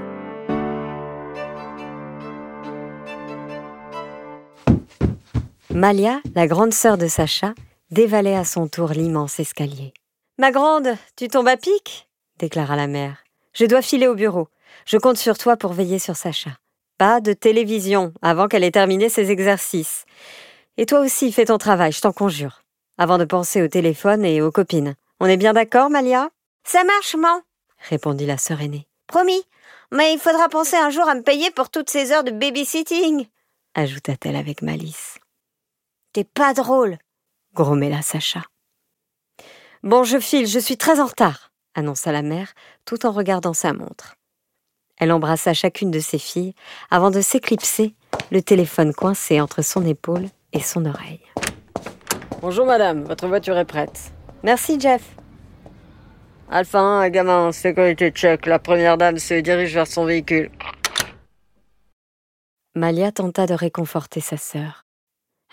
Malia, 5.71 6.19
la 6.35 6.47
grande 6.47 6.73
sœur 6.73 6.97
de 6.97 7.07
Sacha, 7.07 7.53
dévalait 7.91 8.35
à 8.35 8.43
son 8.43 8.67
tour 8.67 8.89
l'immense 8.89 9.39
escalier. 9.39 9.93
Ma 10.37 10.51
grande, 10.51 10.95
tu 11.15 11.27
tombes 11.27 11.47
à 11.47 11.57
pic 11.57 12.09
déclara 12.39 12.75
la 12.75 12.87
mère. 12.87 13.23
Je 13.53 13.65
dois 13.65 13.81
filer 13.81 14.07
au 14.07 14.15
bureau. 14.15 14.47
Je 14.85 14.97
compte 14.97 15.17
sur 15.17 15.37
toi 15.37 15.57
pour 15.57 15.73
veiller 15.73 15.99
sur 15.99 16.15
Sacha. 16.15 16.51
Pas 16.97 17.21
de 17.21 17.33
télévision 17.33 18.13
avant 18.21 18.47
qu'elle 18.47 18.63
ait 18.63 18.71
terminé 18.71 19.09
ses 19.09 19.29
exercices. 19.29 20.05
Et 20.77 20.85
toi 20.85 21.01
aussi, 21.01 21.31
fais 21.31 21.45
ton 21.45 21.57
travail, 21.57 21.91
je 21.91 22.01
t'en 22.01 22.13
conjure. 22.13 22.63
Avant 22.97 23.17
de 23.17 23.25
penser 23.25 23.61
au 23.61 23.67
téléphone 23.67 24.25
et 24.25 24.41
aux 24.41 24.51
copines. 24.51 24.95
On 25.19 25.25
est 25.25 25.37
bien 25.37 25.53
d'accord, 25.53 25.89
Malia? 25.89 26.29
Ça 26.63 26.83
marche, 26.83 27.15
maman 27.15 27.41
répondit 27.87 28.25
la 28.25 28.37
sœur 28.37 28.61
aînée. 28.61 28.87
Promis. 29.07 29.43
Mais 29.91 30.13
il 30.13 30.19
faudra 30.19 30.49
penser 30.49 30.75
un 30.75 30.89
jour 30.89 31.07
à 31.09 31.15
me 31.15 31.23
payer 31.23 31.49
pour 31.51 31.69
toutes 31.69 31.89
ces 31.89 32.11
heures 32.11 32.23
de 32.23 32.31
babysitting, 32.31 33.25
ajouta-t-elle 33.73 34.35
avec 34.35 34.61
malice. 34.61 35.17
T'es 36.13 36.23
pas 36.23 36.53
drôle, 36.53 36.97
grommela 37.53 38.01
Sacha. 38.01 38.43
Bon, 39.81 40.03
je 40.03 40.19
file, 40.19 40.47
je 40.47 40.59
suis 40.59 40.77
très 40.77 40.99
en 40.99 41.05
retard, 41.05 41.51
annonça 41.73 42.11
la 42.11 42.21
mère, 42.21 42.53
tout 42.85 43.05
en 43.05 43.11
regardant 43.11 43.53
sa 43.53 43.73
montre. 43.73 44.15
Elle 44.97 45.11
embrassa 45.11 45.53
chacune 45.53 45.91
de 45.91 45.99
ses 45.99 46.19
filles 46.19 46.53
avant 46.91 47.09
de 47.09 47.21
s'éclipser, 47.21 47.95
le 48.31 48.41
téléphone 48.41 48.93
coincé 48.93 49.39
entre 49.39 49.61
son 49.61 49.85
épaule 49.85 50.27
et 50.51 50.59
son 50.59 50.85
oreille. 50.85 51.21
Bonjour 52.41 52.65
madame, 52.65 53.05
votre 53.05 53.27
voiture 53.27 53.57
est 53.57 53.65
prête. 53.65 54.11
Merci 54.43 54.79
Jeff. 54.79 55.15
Alpha 56.51 56.79
1, 56.79 57.09
gamin, 57.09 57.51
sécurité 57.51 58.09
check, 58.09 58.47
la 58.47 58.57
première 58.57 58.97
dame 58.97 59.19
se 59.19 59.35
dirige 59.35 59.75
vers 59.75 59.85
son 59.85 60.05
véhicule. 60.05 60.49
Malia 62.73 63.11
tenta 63.11 63.45
de 63.45 63.53
réconforter 63.53 64.19
sa 64.19 64.37
sœur. 64.37 64.85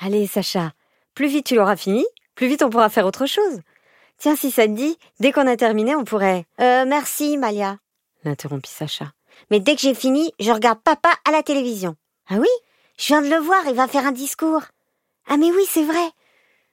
Allez, 0.00 0.26
Sacha, 0.26 0.72
plus 1.14 1.28
vite 1.28 1.44
tu 1.44 1.54
l'auras 1.54 1.76
fini, 1.76 2.06
plus 2.34 2.46
vite 2.46 2.62
on 2.62 2.70
pourra 2.70 2.88
faire 2.88 3.04
autre 3.04 3.26
chose. 3.26 3.60
Tiens, 4.16 4.36
si 4.36 4.50
ça 4.50 4.66
te 4.66 4.72
dit, 4.72 4.96
dès 5.20 5.32
qu'on 5.32 5.46
a 5.46 5.56
terminé, 5.56 5.94
on 5.94 6.04
pourrait. 6.04 6.46
Euh, 6.62 6.86
merci, 6.86 7.36
Malia, 7.36 7.76
l'interrompit 8.24 8.70
Sacha. 8.70 9.12
Mais 9.50 9.60
dès 9.60 9.74
que 9.74 9.82
j'ai 9.82 9.94
fini, 9.94 10.32
je 10.40 10.50
regarde 10.50 10.80
papa 10.80 11.10
à 11.26 11.30
la 11.30 11.42
télévision. 11.42 11.96
Ah 12.30 12.36
oui? 12.36 12.48
Je 12.98 13.08
viens 13.08 13.20
de 13.20 13.28
le 13.28 13.36
voir, 13.36 13.60
il 13.68 13.74
va 13.74 13.86
faire 13.86 14.06
un 14.06 14.12
discours. 14.12 14.62
Ah 15.28 15.36
mais 15.36 15.50
oui, 15.50 15.64
c'est 15.68 15.84
vrai. 15.84 16.08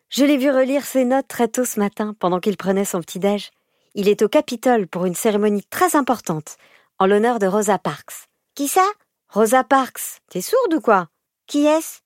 Je 0.08 0.24
l'ai 0.24 0.38
vu 0.38 0.50
relire 0.50 0.86
ses 0.86 1.04
notes 1.04 1.28
très 1.28 1.50
tôt 1.50 1.66
ce 1.66 1.78
matin, 1.78 2.16
pendant 2.18 2.40
qu'il 2.40 2.56
prenait 2.56 2.86
son 2.86 3.02
petit-déj. 3.02 3.52
Il 3.96 4.10
est 4.10 4.24
au 4.24 4.28
Capitole 4.28 4.88
pour 4.88 5.06
une 5.06 5.14
cérémonie 5.14 5.64
très 5.70 5.96
importante, 5.96 6.58
en 6.98 7.06
l'honneur 7.06 7.38
de 7.38 7.46
Rosa 7.46 7.78
Parks. 7.78 8.28
Qui 8.56 8.68
ça? 8.68 8.86
Rosa 9.30 9.64
Parks. 9.64 10.20
T'es 10.32 10.42
sourde 10.42 10.74
ou 10.74 10.82
quoi? 10.82 11.10
Qui 11.46 11.68
est-ce? 11.68 12.00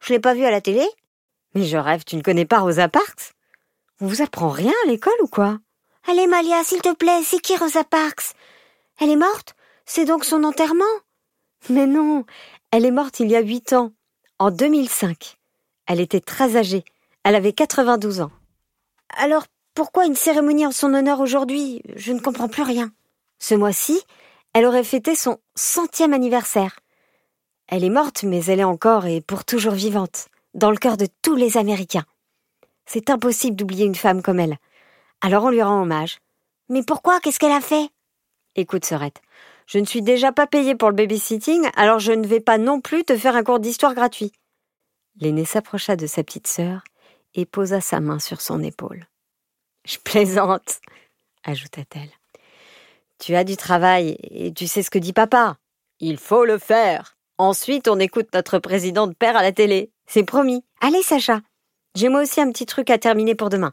Je 0.00 0.14
l'ai 0.14 0.20
pas 0.20 0.32
vu 0.32 0.44
à 0.44 0.50
la 0.50 0.62
télé 0.62 0.88
Mais 1.54 1.64
je 1.64 1.76
rêve, 1.76 2.04
tu 2.04 2.16
ne 2.16 2.22
connais 2.22 2.46
pas 2.46 2.60
Rosa 2.60 2.88
Parks? 2.88 3.34
On 4.00 4.06
vous 4.06 4.22
apprend 4.22 4.48
rien 4.48 4.72
à 4.84 4.88
l'école 4.88 5.20
ou 5.22 5.26
quoi? 5.26 5.58
Allez, 6.06 6.26
Malia, 6.26 6.64
s'il 6.64 6.80
te 6.80 6.94
plaît, 6.94 7.22
c'est 7.22 7.40
qui 7.40 7.58
Rosa 7.58 7.84
Parks? 7.84 8.32
Elle 8.98 9.10
est 9.10 9.16
morte? 9.16 9.54
C'est 9.84 10.06
donc 10.06 10.24
son 10.24 10.44
enterrement? 10.44 10.84
Mais 11.68 11.86
non, 11.86 12.24
elle 12.70 12.86
est 12.86 12.90
morte 12.90 13.20
il 13.20 13.30
y 13.30 13.36
a 13.36 13.40
huit 13.40 13.74
ans, 13.74 13.92
en 14.38 14.50
2005. 14.50 15.36
Elle 15.86 16.00
était 16.00 16.20
très 16.20 16.56
âgée. 16.56 16.84
Elle 17.22 17.34
avait 17.34 17.52
92 17.52 18.22
ans. 18.22 18.30
Alors 19.14 19.44
pourquoi 19.78 20.06
une 20.06 20.16
cérémonie 20.16 20.66
en 20.66 20.72
son 20.72 20.92
honneur 20.92 21.20
aujourd'hui? 21.20 21.82
Je 21.94 22.12
ne 22.12 22.18
comprends 22.18 22.48
plus 22.48 22.64
rien. 22.64 22.90
Ce 23.38 23.54
mois-ci, 23.54 24.02
elle 24.52 24.66
aurait 24.66 24.82
fêté 24.82 25.14
son 25.14 25.38
centième 25.54 26.12
anniversaire. 26.12 26.80
Elle 27.68 27.84
est 27.84 27.88
morte, 27.88 28.24
mais 28.24 28.44
elle 28.46 28.58
est 28.58 28.64
encore 28.64 29.06
et 29.06 29.20
pour 29.20 29.44
toujours 29.44 29.74
vivante, 29.74 30.26
dans 30.52 30.72
le 30.72 30.78
cœur 30.78 30.96
de 30.96 31.06
tous 31.22 31.36
les 31.36 31.56
Américains. 31.56 32.06
C'est 32.86 33.08
impossible 33.08 33.54
d'oublier 33.54 33.84
une 33.86 33.94
femme 33.94 34.20
comme 34.20 34.40
elle. 34.40 34.56
Alors 35.20 35.44
on 35.44 35.50
lui 35.50 35.62
rend 35.62 35.80
hommage. 35.80 36.18
Mais 36.68 36.82
pourquoi? 36.82 37.20
Qu'est-ce 37.20 37.38
qu'elle 37.38 37.52
a 37.52 37.60
fait? 37.60 37.88
Écoute, 38.56 38.84
Sorette, 38.84 39.22
je 39.66 39.78
ne 39.78 39.84
suis 39.84 40.02
déjà 40.02 40.32
pas 40.32 40.48
payée 40.48 40.74
pour 40.74 40.88
le 40.90 40.96
babysitting, 40.96 41.68
alors 41.76 42.00
je 42.00 42.10
ne 42.10 42.26
vais 42.26 42.40
pas 42.40 42.58
non 42.58 42.80
plus 42.80 43.04
te 43.04 43.16
faire 43.16 43.36
un 43.36 43.44
cours 43.44 43.60
d'histoire 43.60 43.94
gratuit. 43.94 44.32
L'aîné 45.20 45.44
s'approcha 45.44 45.94
de 45.94 46.08
sa 46.08 46.24
petite 46.24 46.48
sœur 46.48 46.82
et 47.36 47.46
posa 47.46 47.80
sa 47.80 48.00
main 48.00 48.18
sur 48.18 48.40
son 48.40 48.60
épaule. 48.60 49.06
Je 49.88 49.96
plaisante, 49.96 50.80
ajouta-t-elle. 51.44 52.10
Tu 53.18 53.34
as 53.34 53.44
du 53.44 53.56
travail 53.56 54.18
et 54.20 54.52
tu 54.52 54.66
sais 54.66 54.82
ce 54.82 54.90
que 54.90 54.98
dit 54.98 55.14
papa. 55.14 55.56
Il 55.98 56.18
faut 56.18 56.44
le 56.44 56.58
faire. 56.58 57.16
Ensuite, 57.38 57.88
on 57.88 57.98
écoute 57.98 58.28
notre 58.34 58.58
président 58.58 59.06
de 59.06 59.14
père 59.14 59.34
à 59.34 59.42
la 59.42 59.52
télé. 59.52 59.90
C'est 60.06 60.24
promis. 60.24 60.62
Allez, 60.82 61.02
Sacha. 61.02 61.40
J'ai 61.94 62.10
moi 62.10 62.20
aussi 62.22 62.38
un 62.42 62.52
petit 62.52 62.66
truc 62.66 62.90
à 62.90 62.98
terminer 62.98 63.34
pour 63.34 63.48
demain. 63.48 63.72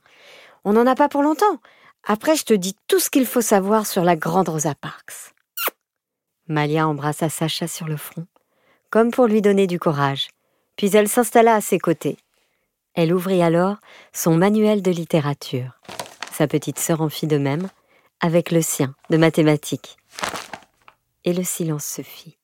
On 0.63 0.71
n'en 0.71 0.87
a 0.87 0.95
pas 0.95 1.09
pour 1.09 1.21
longtemps. 1.21 1.59
Après, 2.05 2.37
je 2.37 2.45
te 2.45 2.53
dis 2.53 2.77
tout 2.87 2.99
ce 2.99 3.09
qu'il 3.09 3.25
faut 3.25 3.41
savoir 3.41 3.85
sur 3.85 4.05
la 4.05 4.15
grande 4.15 4.47
Rosa 4.47 4.73
Parks. 4.73 5.33
Malia 6.47 6.87
embrassa 6.87 7.27
Sacha 7.27 7.67
sur 7.67 7.87
le 7.87 7.97
front, 7.97 8.25
comme 8.89 9.11
pour 9.11 9.27
lui 9.27 9.41
donner 9.41 9.67
du 9.67 9.79
courage, 9.79 10.29
puis 10.77 10.95
elle 10.95 11.09
s'installa 11.09 11.55
à 11.55 11.61
ses 11.61 11.79
côtés. 11.79 12.17
Elle 12.93 13.13
ouvrit 13.13 13.43
alors 13.43 13.77
son 14.13 14.37
manuel 14.37 14.81
de 14.81 14.91
littérature. 14.91 15.81
Sa 16.37 16.47
petite 16.47 16.79
sœur 16.79 16.99
en 16.99 17.07
fit 17.07 17.27
de 17.27 17.37
même, 17.37 17.69
avec 18.19 18.51
le 18.51 18.61
sien 18.61 18.93
de 19.09 19.15
mathématiques. 19.15 19.95
Et 21.23 21.31
le 21.31 21.45
silence 21.45 21.85
se 21.85 22.01
fit. 22.01 22.37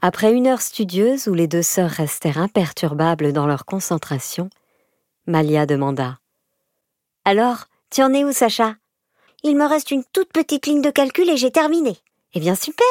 Après 0.00 0.32
une 0.32 0.46
heure 0.46 0.60
studieuse 0.60 1.26
où 1.26 1.34
les 1.34 1.48
deux 1.48 1.64
sœurs 1.64 1.90
restèrent 1.90 2.38
imperturbables 2.38 3.32
dans 3.32 3.48
leur 3.48 3.64
concentration, 3.64 4.48
Malia 5.26 5.66
demanda 5.66 6.20
Alors, 7.24 7.64
tu 7.90 8.00
en 8.00 8.14
es 8.14 8.22
où, 8.22 8.30
Sacha? 8.30 8.76
Il 9.42 9.56
me 9.56 9.66
reste 9.66 9.90
une 9.90 10.04
toute 10.12 10.32
petite 10.32 10.66
ligne 10.66 10.82
de 10.82 10.90
calcul 10.90 11.28
et 11.28 11.36
j'ai 11.36 11.50
terminé. 11.50 11.96
Eh 12.34 12.38
bien, 12.38 12.54
super 12.54 12.86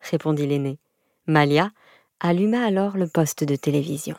répondit 0.00 0.48
l'aîné. 0.48 0.80
Malia 1.26 1.70
alluma 2.18 2.64
alors 2.64 2.96
le 2.96 3.06
poste 3.06 3.44
de 3.44 3.54
télévision. 3.54 4.16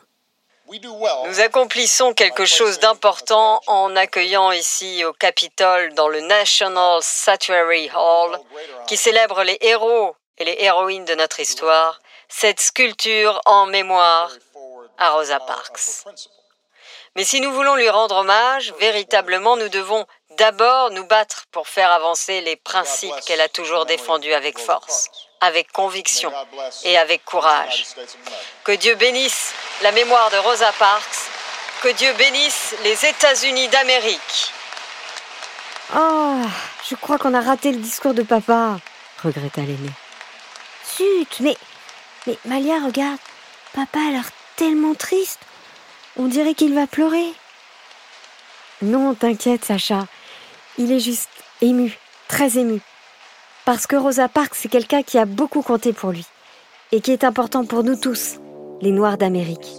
Nous 1.26 1.40
accomplissons 1.40 2.14
quelque 2.14 2.46
chose 2.46 2.78
d'important 2.78 3.60
en 3.66 3.94
accueillant 3.94 4.52
ici 4.52 5.04
au 5.04 5.12
Capitole, 5.12 5.92
dans 5.92 6.08
le 6.08 6.20
National 6.20 7.02
Statuary 7.02 7.90
Hall, 7.94 8.40
qui 8.86 8.96
célèbre 8.96 9.42
les 9.42 9.58
héros 9.60 10.16
et 10.38 10.44
les 10.44 10.56
héroïnes 10.60 11.04
de 11.04 11.14
notre 11.14 11.40
histoire, 11.40 12.00
cette 12.28 12.60
sculpture 12.60 13.38
en 13.44 13.66
mémoire 13.66 14.30
à 14.96 15.10
Rosa 15.10 15.40
Parks. 15.40 16.04
Mais 17.16 17.24
si 17.24 17.42
nous 17.42 17.52
voulons 17.52 17.74
lui 17.74 17.90
rendre 17.90 18.16
hommage, 18.16 18.72
véritablement, 18.80 19.58
nous 19.58 19.68
devons 19.68 20.06
d'abord 20.38 20.90
nous 20.90 21.06
battre 21.06 21.44
pour 21.50 21.68
faire 21.68 21.92
avancer 21.92 22.40
les 22.40 22.56
principes 22.56 23.20
qu'elle 23.26 23.42
a 23.42 23.50
toujours 23.50 23.84
défendus 23.84 24.32
avec 24.32 24.58
force 24.58 25.10
avec 25.42 25.70
conviction 25.72 26.32
et 26.84 26.96
avec 26.96 27.24
courage. 27.24 27.84
Que 28.64 28.72
Dieu 28.72 28.94
bénisse 28.94 29.52
la 29.82 29.92
mémoire 29.92 30.30
de 30.30 30.36
Rosa 30.36 30.72
Parks, 30.78 31.30
que 31.82 31.88
Dieu 31.88 32.12
bénisse 32.14 32.74
les 32.84 33.04
États-Unis 33.04 33.68
d'Amérique. 33.68 34.52
Oh, 35.96 36.38
je 36.88 36.94
crois 36.94 37.18
qu'on 37.18 37.34
a 37.34 37.40
raté 37.40 37.72
le 37.72 37.78
discours 37.78 38.14
de 38.14 38.22
papa, 38.22 38.78
regretta 39.22 39.62
l'aîné. 39.62 39.90
Zut, 40.96 41.40
mais, 41.40 41.56
mais 42.26 42.38
Malia, 42.44 42.78
regarde, 42.86 43.18
papa 43.74 43.98
a 43.98 44.10
l'air 44.12 44.30
tellement 44.56 44.94
triste. 44.94 45.40
On 46.16 46.26
dirait 46.26 46.54
qu'il 46.54 46.74
va 46.74 46.86
pleurer. 46.86 47.32
Non, 48.80 49.14
t'inquiète, 49.14 49.64
Sacha. 49.64 50.06
Il 50.78 50.92
est 50.92 51.00
juste 51.00 51.30
ému, 51.60 51.98
très 52.28 52.58
ému. 52.58 52.80
Parce 53.64 53.86
que 53.86 53.94
Rosa 53.94 54.28
Parks, 54.28 54.56
c'est 54.56 54.68
quelqu'un 54.68 55.02
qui 55.02 55.18
a 55.18 55.24
beaucoup 55.24 55.62
compté 55.62 55.92
pour 55.92 56.10
lui. 56.10 56.26
Et 56.90 57.00
qui 57.00 57.12
est 57.12 57.22
important 57.22 57.64
pour 57.64 57.84
nous 57.84 57.94
tous, 57.94 58.40
les 58.80 58.90
Noirs 58.90 59.18
d'Amérique. 59.18 59.78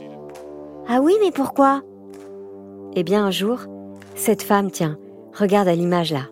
Ah 0.87 0.99
oui, 1.01 1.13
mais 1.21 1.31
pourquoi? 1.31 1.81
Eh 2.95 3.03
bien, 3.03 3.25
un 3.25 3.31
jour, 3.31 3.59
cette 4.15 4.41
femme, 4.41 4.71
tiens, 4.71 4.97
regarde 5.33 5.67
à 5.67 5.75
l'image 5.75 6.13
là. 6.13 6.27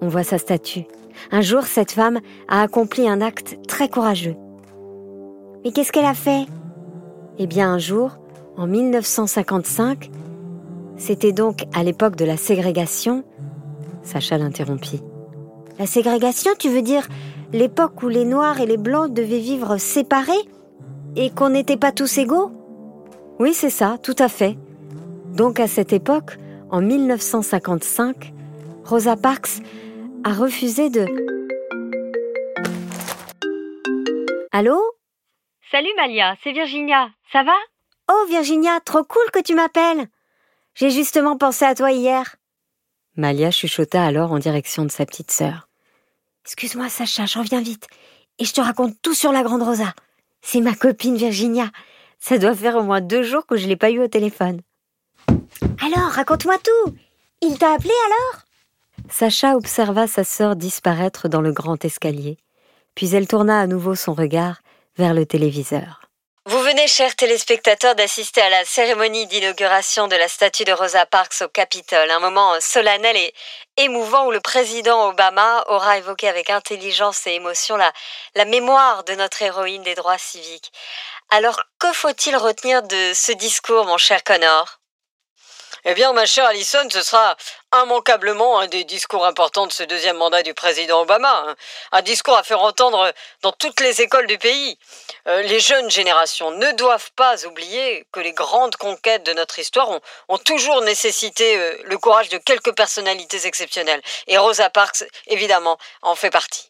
On 0.00 0.08
voit 0.08 0.24
sa 0.24 0.38
statue. 0.38 0.86
Un 1.30 1.42
jour, 1.42 1.62
cette 1.62 1.92
femme 1.92 2.18
a 2.48 2.60
accompli 2.60 3.08
un 3.08 3.20
acte 3.20 3.56
très 3.68 3.88
courageux. 3.88 4.34
Mais 5.64 5.70
qu'est-ce 5.70 5.92
qu'elle 5.92 6.04
a 6.04 6.14
fait? 6.14 6.46
Eh 7.38 7.46
bien, 7.46 7.70
un 7.70 7.78
jour, 7.78 8.18
en 8.56 8.66
1955, 8.66 10.10
c'était 10.96 11.32
donc 11.32 11.66
à 11.72 11.84
l'époque 11.84 12.16
de 12.16 12.24
la 12.24 12.36
ségrégation, 12.36 13.22
Sacha 14.02 14.38
l'interrompit. 14.38 15.02
La 15.78 15.86
ségrégation, 15.86 16.52
tu 16.58 16.70
veux 16.70 16.82
dire 16.82 17.06
l'époque 17.52 18.02
où 18.02 18.08
les 18.08 18.24
Noirs 18.24 18.60
et 18.60 18.66
les 18.66 18.78
Blancs 18.78 19.12
devaient 19.12 19.38
vivre 19.38 19.76
séparés 19.76 20.32
et 21.16 21.30
qu'on 21.30 21.50
n'était 21.50 21.76
pas 21.76 21.92
tous 21.92 22.18
égaux? 22.18 22.50
Oui, 23.38 23.52
c'est 23.52 23.70
ça, 23.70 23.98
tout 24.02 24.16
à 24.18 24.28
fait. 24.28 24.56
Donc 25.34 25.60
à 25.60 25.68
cette 25.68 25.92
époque, 25.92 26.38
en 26.70 26.80
1955, 26.80 28.32
Rosa 28.84 29.16
Parks 29.16 29.60
a 30.24 30.32
refusé 30.32 30.88
de... 30.88 31.06
Allô? 34.50 34.80
Salut 35.70 35.92
Malia, 35.96 36.36
c'est 36.42 36.52
Virginia, 36.52 37.10
ça 37.32 37.42
va? 37.42 37.52
Oh 38.10 38.24
Virginia, 38.28 38.80
trop 38.80 39.04
cool 39.04 39.30
que 39.32 39.42
tu 39.42 39.54
m'appelles. 39.54 40.06
J'ai 40.74 40.90
justement 40.90 41.36
pensé 41.36 41.64
à 41.66 41.74
toi 41.74 41.92
hier. 41.92 42.36
Malia 43.16 43.50
chuchota 43.50 44.04
alors 44.04 44.32
en 44.32 44.38
direction 44.38 44.84
de 44.84 44.90
sa 44.90 45.06
petite 45.06 45.30
sœur. 45.30 45.68
Excuse-moi 46.44 46.88
Sacha, 46.88 47.26
je 47.26 47.38
reviens 47.38 47.62
vite. 47.62 47.86
Et 48.38 48.44
je 48.44 48.52
te 48.52 48.60
raconte 48.60 48.94
tout 49.02 49.14
sur 49.14 49.32
la 49.32 49.42
grande 49.42 49.62
Rosa. 49.62 49.94
C'est 50.42 50.60
ma 50.60 50.74
copine 50.74 51.16
Virginia. 51.16 51.70
Ça 52.18 52.38
doit 52.38 52.54
faire 52.54 52.76
au 52.76 52.82
moins 52.82 53.00
deux 53.00 53.22
jours 53.22 53.46
que 53.46 53.56
je 53.56 53.66
l'ai 53.66 53.76
pas 53.76 53.90
eu 53.90 54.00
au 54.00 54.08
téléphone. 54.08 54.60
Alors, 55.82 56.10
raconte-moi 56.10 56.56
tout. 56.58 56.94
Il 57.42 57.58
t'a 57.58 57.74
appelé 57.74 57.92
alors? 58.06 58.42
Sacha 59.10 59.56
observa 59.56 60.06
sa 60.06 60.24
sœur 60.24 60.56
disparaître 60.56 61.28
dans 61.28 61.40
le 61.40 61.52
grand 61.52 61.84
escalier, 61.84 62.38
puis 62.94 63.14
elle 63.14 63.28
tourna 63.28 63.60
à 63.60 63.66
nouveau 63.66 63.94
son 63.94 64.14
regard 64.14 64.60
vers 64.96 65.14
le 65.14 65.26
téléviseur. 65.26 66.05
Venez, 66.66 66.88
chers 66.88 67.14
téléspectateurs, 67.14 67.94
d'assister 67.94 68.40
à 68.40 68.50
la 68.50 68.64
cérémonie 68.64 69.28
d'inauguration 69.28 70.08
de 70.08 70.16
la 70.16 70.26
statue 70.26 70.64
de 70.64 70.72
Rosa 70.72 71.06
Parks 71.06 71.42
au 71.42 71.48
Capitole, 71.48 72.10
un 72.10 72.18
moment 72.18 72.60
solennel 72.60 73.16
et 73.16 73.32
émouvant 73.76 74.26
où 74.26 74.32
le 74.32 74.40
président 74.40 75.08
Obama 75.08 75.62
aura 75.68 75.96
évoqué 75.98 76.26
avec 76.26 76.50
intelligence 76.50 77.24
et 77.28 77.34
émotion 77.34 77.76
la, 77.76 77.92
la 78.34 78.44
mémoire 78.46 79.04
de 79.04 79.14
notre 79.14 79.42
héroïne 79.42 79.84
des 79.84 79.94
droits 79.94 80.18
civiques. 80.18 80.72
Alors, 81.30 81.62
que 81.78 81.92
faut-il 81.92 82.36
retenir 82.36 82.82
de 82.82 83.12
ce 83.14 83.30
discours, 83.30 83.86
mon 83.86 83.96
cher 83.96 84.24
Connor? 84.24 84.80
Eh 85.88 85.94
bien, 85.94 86.12
ma 86.12 86.26
chère 86.26 86.46
Allison, 86.46 86.84
ce 86.90 87.00
sera 87.00 87.36
immanquablement 87.72 88.58
un 88.58 88.66
des 88.66 88.82
discours 88.82 89.24
importants 89.24 89.68
de 89.68 89.72
ce 89.72 89.84
deuxième 89.84 90.16
mandat 90.16 90.42
du 90.42 90.52
président 90.52 91.02
Obama. 91.02 91.44
Hein. 91.46 91.54
Un 91.92 92.02
discours 92.02 92.36
à 92.36 92.42
faire 92.42 92.60
entendre 92.60 93.12
dans 93.42 93.52
toutes 93.52 93.78
les 93.78 94.02
écoles 94.02 94.26
du 94.26 94.36
pays. 94.36 94.76
Euh, 95.28 95.42
les 95.42 95.60
jeunes 95.60 95.88
générations 95.88 96.50
ne 96.50 96.72
doivent 96.72 97.12
pas 97.12 97.46
oublier 97.46 98.04
que 98.10 98.18
les 98.18 98.32
grandes 98.32 98.74
conquêtes 98.74 99.22
de 99.22 99.32
notre 99.32 99.60
histoire 99.60 99.88
ont, 100.28 100.38
toujours 100.38 100.82
nécessité 100.82 101.56
euh, 101.56 101.78
le 101.84 101.98
courage 101.98 102.30
de 102.30 102.38
quelques 102.38 102.74
personnalités 102.74 103.46
exceptionnelles. 103.46 104.02
Et 104.26 104.38
Rosa 104.38 104.68
Parks, 104.70 105.04
évidemment, 105.28 105.78
en 106.02 106.16
fait 106.16 106.30
partie. 106.30 106.68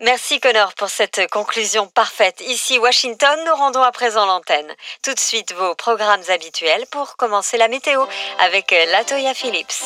Merci 0.00 0.40
Connor 0.40 0.74
pour 0.74 0.88
cette 0.88 1.30
conclusion 1.30 1.86
parfaite. 1.86 2.42
Ici 2.48 2.78
Washington, 2.78 3.38
nous 3.46 3.54
rendons 3.54 3.82
à 3.82 3.92
présent 3.92 4.26
l'antenne. 4.26 4.66
Tout 5.02 5.14
de 5.14 5.20
suite 5.20 5.54
vos 5.54 5.74
programmes 5.76 6.22
habituels 6.28 6.84
pour 6.90 7.16
commencer 7.16 7.56
la 7.56 7.68
météo 7.68 8.04
avec 8.40 8.74
Latoya 8.90 9.34
Phillips. 9.34 9.84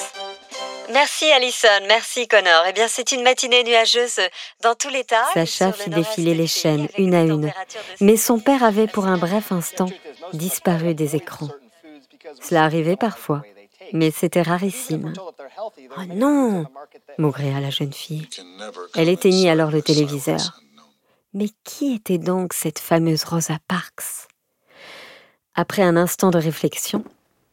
Merci 0.90 1.30
Alison, 1.30 1.68
merci 1.87 2.26
Connor. 2.26 2.64
Eh 2.68 2.72
bien, 2.72 2.88
c'est 2.88 3.12
une 3.12 3.22
matinée 3.22 3.62
nuageuse 3.64 4.20
dans 4.62 4.75
tout 4.75 4.88
l'État. 4.88 5.25
Sacha 5.34 5.72
fit 5.72 5.90
défiler 5.90 6.34
les 6.34 6.46
chaînes 6.46 6.88
une 6.96 7.14
à 7.14 7.20
une, 7.20 7.52
mais 8.00 8.16
son 8.16 8.40
père 8.40 8.64
avait 8.64 8.87
pour 8.87 9.06
un 9.06 9.18
bref 9.18 9.52
instant 9.52 9.88
disparu 10.32 10.94
des 10.94 11.16
écrans. 11.16 11.50
Cela 12.40 12.64
arrivait 12.64 12.96
parfois 12.96 13.42
mais 13.92 14.11
c'était 14.11 14.42
rarissime. 14.42 15.12
Oh 15.18 16.04
non 16.09 16.64
maugréa 17.18 17.61
la 17.61 17.71
jeune 17.71 17.92
fille. 17.92 18.28
Elle 18.95 19.09
éteignit 19.09 19.49
alors 19.49 19.71
le 19.71 19.83
téléviseur. 19.83 20.61
Mais 21.35 21.49
qui 21.64 21.95
était 21.95 22.18
donc 22.18 22.52
cette 22.52 22.78
fameuse 22.78 23.25
Rosa 23.25 23.59
Parks? 23.68 24.28
Après 25.54 25.83
un 25.83 25.97
instant 25.97 26.30
de 26.30 26.38
réflexion, 26.38 27.04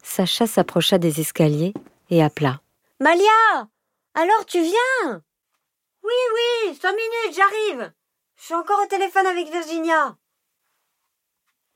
Sacha 0.04 0.48
s'approcha 0.48 0.98
des 0.98 1.20
escaliers 1.20 1.74
et 2.10 2.24
appela. 2.24 2.62
Malia 3.00 3.68
Alors 4.14 4.46
tu 4.46 4.62
viens? 4.62 5.24
Oui, 6.04 6.14
oui, 6.36 6.78
cinq 6.80 6.92
minutes, 6.92 7.36
j'arrive 7.36 7.92
Je 8.38 8.44
suis 8.46 8.54
encore 8.54 8.82
au 8.84 8.88
téléphone 8.88 9.26
avec 9.26 9.50
Virginia. 9.52 10.16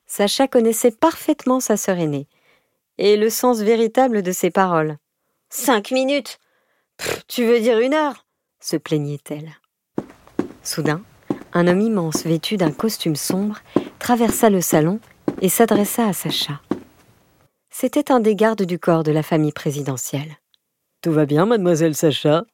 Sacha 0.06 0.48
connaissait 0.48 0.92
parfaitement 0.92 1.60
sa 1.60 1.76
sœur 1.76 1.98
aînée 1.98 2.28
et 3.00 3.16
le 3.16 3.30
sens 3.30 3.60
véritable 3.60 4.22
de 4.22 4.30
ses 4.30 4.50
paroles. 4.50 4.98
Cinq 5.48 5.90
minutes 5.90 6.38
Tu 7.26 7.44
veux 7.44 7.58
dire 7.58 7.78
une 7.80 7.94
heure 7.94 8.26
se 8.60 8.76
plaignait-elle. 8.76 9.50
Soudain, 10.62 11.00
un 11.54 11.66
homme 11.66 11.80
immense 11.80 12.24
vêtu 12.24 12.58
d'un 12.58 12.70
costume 12.70 13.16
sombre 13.16 13.60
traversa 13.98 14.50
le 14.50 14.60
salon 14.60 15.00
et 15.40 15.48
s'adressa 15.48 16.06
à 16.06 16.12
Sacha. 16.12 16.60
C'était 17.70 18.12
un 18.12 18.20
des 18.20 18.36
gardes 18.36 18.64
du 18.64 18.78
corps 18.78 19.02
de 19.02 19.12
la 19.12 19.22
famille 19.22 19.52
présidentielle. 19.52 20.36
Tout 21.00 21.12
va 21.12 21.24
bien, 21.24 21.46
mademoiselle 21.46 21.94
Sacha? 21.94 22.44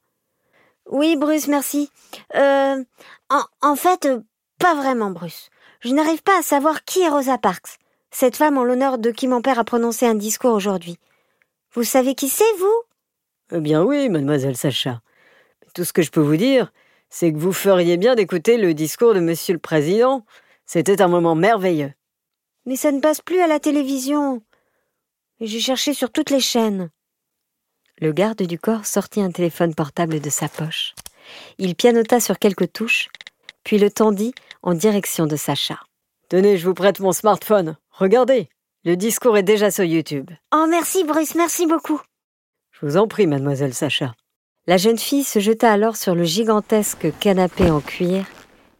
Oui, 0.89 1.17
Bruce, 1.17 1.49
merci. 1.49 1.91
Euh, 2.35 2.81
en, 3.29 3.43
en 3.61 3.75
fait, 3.75 4.07
pas 4.59 4.75
vraiment, 4.75 5.11
Bruce. 5.11 5.49
Je 5.81 5.93
n'arrive 5.93 6.23
pas 6.23 6.39
à 6.39 6.41
savoir 6.41 6.85
qui 6.85 7.01
est 7.01 7.09
Rosa 7.09 7.37
Parks 7.37 7.77
cette 8.17 8.35
femme 8.35 8.57
en 8.57 8.63
l'honneur 8.63 8.97
de 8.97 9.11
qui 9.11 9.27
mon 9.27 9.43
père 9.43 9.59
a 9.59 9.63
prononcé 9.63 10.07
un 10.07 10.15
discours 10.15 10.53
aujourd'hui. 10.53 10.97
Vous 11.73 11.83
savez 11.83 12.15
qui 12.15 12.29
c'est, 12.29 12.51
vous? 12.57 12.81
Eh 13.51 13.59
bien 13.59 13.83
oui, 13.83 14.09
mademoiselle 14.09 14.57
Sacha. 14.57 15.01
Tout 15.75 15.83
ce 15.83 15.93
que 15.93 16.01
je 16.01 16.09
peux 16.09 16.21
vous 16.21 16.35
dire, 16.35 16.73
c'est 17.11 17.31
que 17.31 17.37
vous 17.37 17.53
feriez 17.53 17.95
bien 17.95 18.15
d'écouter 18.15 18.57
le 18.57 18.73
discours 18.73 19.13
de 19.13 19.19
monsieur 19.19 19.53
le 19.53 19.59
président. 19.59 20.25
C'était 20.65 20.99
un 20.99 21.07
moment 21.07 21.35
merveilleux. 21.35 21.93
Mais 22.65 22.75
ça 22.75 22.91
ne 22.91 23.01
passe 23.01 23.21
plus 23.21 23.39
à 23.39 23.45
la 23.45 23.59
télévision. 23.59 24.41
J'ai 25.39 25.59
cherché 25.59 25.93
sur 25.93 26.11
toutes 26.11 26.31
les 26.31 26.39
chaînes. 26.39 26.89
Le 27.99 28.13
garde 28.13 28.41
du 28.41 28.57
corps 28.57 28.87
sortit 28.87 29.21
un 29.21 29.29
téléphone 29.29 29.75
portable 29.75 30.21
de 30.21 30.29
sa 30.31 30.49
poche. 30.49 30.95
Il 31.59 31.75
pianota 31.75 32.19
sur 32.19 32.39
quelques 32.39 32.73
touches, 32.73 33.09
puis 33.63 33.77
le 33.77 33.91
tendit 33.91 34.33
en 34.63 34.73
direction 34.73 35.27
de 35.27 35.35
Sacha. 35.35 35.79
Tenez, 36.29 36.57
je 36.57 36.67
vous 36.67 36.73
prête 36.73 36.99
mon 36.99 37.11
smartphone. 37.11 37.77
Regardez, 37.99 38.47
le 38.83 38.95
discours 38.95 39.37
est 39.37 39.43
déjà 39.43 39.71
sur 39.71 39.83
YouTube. 39.83 40.29
Oh, 40.53 40.67
merci 40.69 41.03
Bruce, 41.03 41.33
merci 41.33 41.65
beaucoup. 41.65 41.99
Je 42.69 42.85
vous 42.85 42.95
en 42.95 43.07
prie, 43.07 43.25
mademoiselle 43.25 43.73
Sacha. 43.73 44.13
La 44.67 44.77
jeune 44.77 44.99
fille 44.99 45.23
se 45.23 45.39
jeta 45.39 45.71
alors 45.71 45.95
sur 45.95 46.13
le 46.13 46.23
gigantesque 46.23 47.07
canapé 47.19 47.71
en 47.71 47.81
cuir 47.81 48.25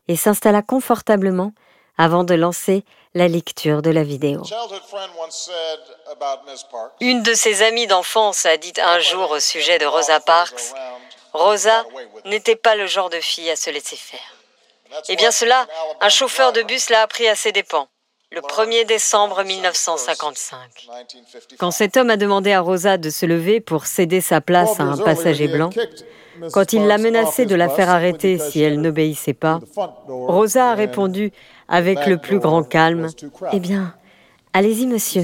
et 0.07 0.15
s'installa 0.15 0.61
confortablement 0.61 1.51
avant 1.97 2.23
de 2.23 2.35
lancer 2.35 2.83
la 3.15 3.27
lecture 3.27 3.81
de 3.81 3.89
la 3.89 4.03
vidéo. 4.03 4.43
Une 7.01 7.23
de 7.23 7.33
ses 7.33 7.63
amies 7.63 7.87
d'enfance 7.87 8.45
a 8.45 8.57
dit 8.57 8.73
un 8.79 8.99
jour 8.99 9.31
au 9.31 9.39
sujet 9.39 9.79
de 9.79 9.85
Rosa 9.87 10.19
Parks, 10.19 10.75
Rosa 11.33 11.85
n'était 12.25 12.55
pas 12.55 12.75
le 12.75 12.85
genre 12.85 13.09
de 13.09 13.19
fille 13.19 13.49
à 13.49 13.55
se 13.55 13.71
laisser 13.71 13.95
faire. 13.95 14.35
Eh 15.09 15.15
bien 15.15 15.31
cela, 15.31 15.65
un 16.01 16.09
chauffeur 16.09 16.53
de 16.53 16.61
bus 16.61 16.91
l'a 16.91 17.01
appris 17.01 17.27
à 17.27 17.35
ses 17.35 17.51
dépens 17.51 17.87
le 18.33 18.41
1er 18.41 18.85
décembre 18.85 19.43
1955. 19.43 20.89
Quand 21.57 21.71
cet 21.71 21.95
homme 21.95 22.09
a 22.09 22.17
demandé 22.17 22.51
à 22.51 22.59
Rosa 22.59 22.97
de 22.97 23.09
se 23.09 23.25
lever 23.25 23.61
pour 23.61 23.85
céder 23.85 24.19
sa 24.19 24.41
place 24.41 24.79
à 24.79 24.83
un 24.83 24.97
passager 24.97 25.47
blanc, 25.47 25.69
quand 26.51 26.73
il 26.73 26.85
l'a 26.85 26.97
menacé 26.97 27.45
de 27.45 27.55
la 27.55 27.69
faire 27.69 27.89
arrêter 27.89 28.37
si 28.37 28.61
elle 28.61 28.81
n'obéissait 28.81 29.33
pas, 29.33 29.61
Rosa 30.07 30.71
a 30.71 30.75
répondu 30.75 31.31
avec 31.67 32.05
le 32.05 32.17
plus 32.17 32.39
grand 32.39 32.63
calme, 32.63 33.07
Eh 33.53 33.59
bien, 33.59 33.95
allez-y 34.53 34.87
monsieur, 34.87 35.23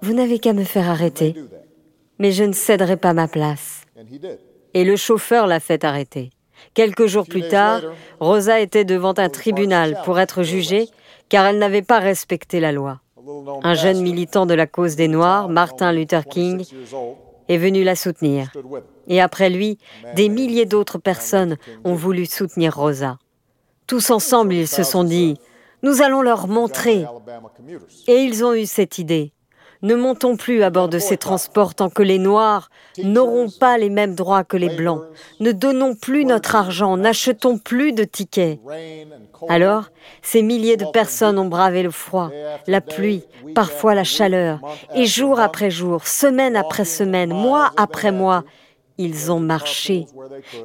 vous 0.00 0.14
n'avez 0.14 0.38
qu'à 0.38 0.52
me 0.52 0.64
faire 0.64 0.88
arrêter, 0.88 1.34
mais 2.18 2.30
je 2.30 2.44
ne 2.44 2.52
céderai 2.52 2.96
pas 2.98 3.14
ma 3.14 3.26
place. 3.26 3.82
Et 4.74 4.84
le 4.84 4.96
chauffeur 4.96 5.48
l'a 5.48 5.60
fait 5.60 5.82
arrêter. 5.82 6.30
Quelques 6.74 7.06
jours 7.06 7.26
plus 7.26 7.48
tard, 7.48 7.82
Rosa 8.20 8.60
était 8.60 8.84
devant 8.84 9.14
un 9.16 9.28
tribunal 9.28 10.00
pour 10.04 10.20
être 10.20 10.42
jugée 10.44 10.88
car 11.30 11.46
elle 11.46 11.58
n'avait 11.58 11.80
pas 11.80 12.00
respecté 12.00 12.60
la 12.60 12.72
loi. 12.72 13.00
Un 13.62 13.74
jeune 13.74 14.02
militant 14.02 14.44
de 14.44 14.54
la 14.54 14.66
cause 14.66 14.96
des 14.96 15.08
Noirs, 15.08 15.48
Martin 15.48 15.92
Luther 15.92 16.26
King, 16.26 16.64
est 17.48 17.56
venu 17.56 17.84
la 17.84 17.96
soutenir. 17.96 18.52
Et 19.06 19.20
après 19.20 19.48
lui, 19.48 19.78
des 20.14 20.28
milliers 20.28 20.66
d'autres 20.66 20.98
personnes 20.98 21.56
ont 21.84 21.94
voulu 21.94 22.26
soutenir 22.26 22.76
Rosa. 22.76 23.18
Tous 23.86 24.10
ensemble, 24.10 24.54
ils 24.54 24.68
se 24.68 24.82
sont 24.82 25.04
dit, 25.04 25.38
nous 25.82 26.02
allons 26.02 26.22
leur 26.22 26.48
montrer. 26.48 27.04
Et 28.06 28.16
ils 28.16 28.44
ont 28.44 28.54
eu 28.54 28.66
cette 28.66 28.98
idée. 28.98 29.32
Ne 29.82 29.94
montons 29.94 30.36
plus 30.36 30.62
à 30.62 30.70
bord 30.70 30.88
de 30.88 30.98
ces 30.98 31.16
transports 31.16 31.74
tant 31.74 31.88
que 31.88 32.02
les 32.02 32.18
Noirs 32.18 32.70
n'auront 33.02 33.48
pas 33.48 33.78
les 33.78 33.88
mêmes 33.88 34.14
droits 34.14 34.44
que 34.44 34.58
les 34.58 34.68
Blancs. 34.68 35.02
Ne 35.40 35.52
donnons 35.52 35.94
plus 35.94 36.24
notre 36.26 36.54
argent, 36.54 36.96
n'achetons 36.98 37.56
plus 37.56 37.92
de 37.92 38.04
tickets. 38.04 38.60
Alors, 39.48 39.84
ces 40.20 40.42
milliers 40.42 40.76
de 40.76 40.84
personnes 40.92 41.38
ont 41.38 41.48
bravé 41.48 41.82
le 41.82 41.90
froid, 41.90 42.30
la 42.66 42.80
pluie, 42.82 43.24
parfois 43.54 43.94
la 43.94 44.04
chaleur, 44.04 44.60
et 44.94 45.06
jour 45.06 45.40
après 45.40 45.70
jour, 45.70 46.06
semaine 46.06 46.56
après 46.56 46.84
semaine, 46.84 47.32
mois 47.32 47.70
après 47.76 48.12
mois, 48.12 48.44
Ils 49.02 49.32
ont 49.32 49.40
marché, 49.40 50.04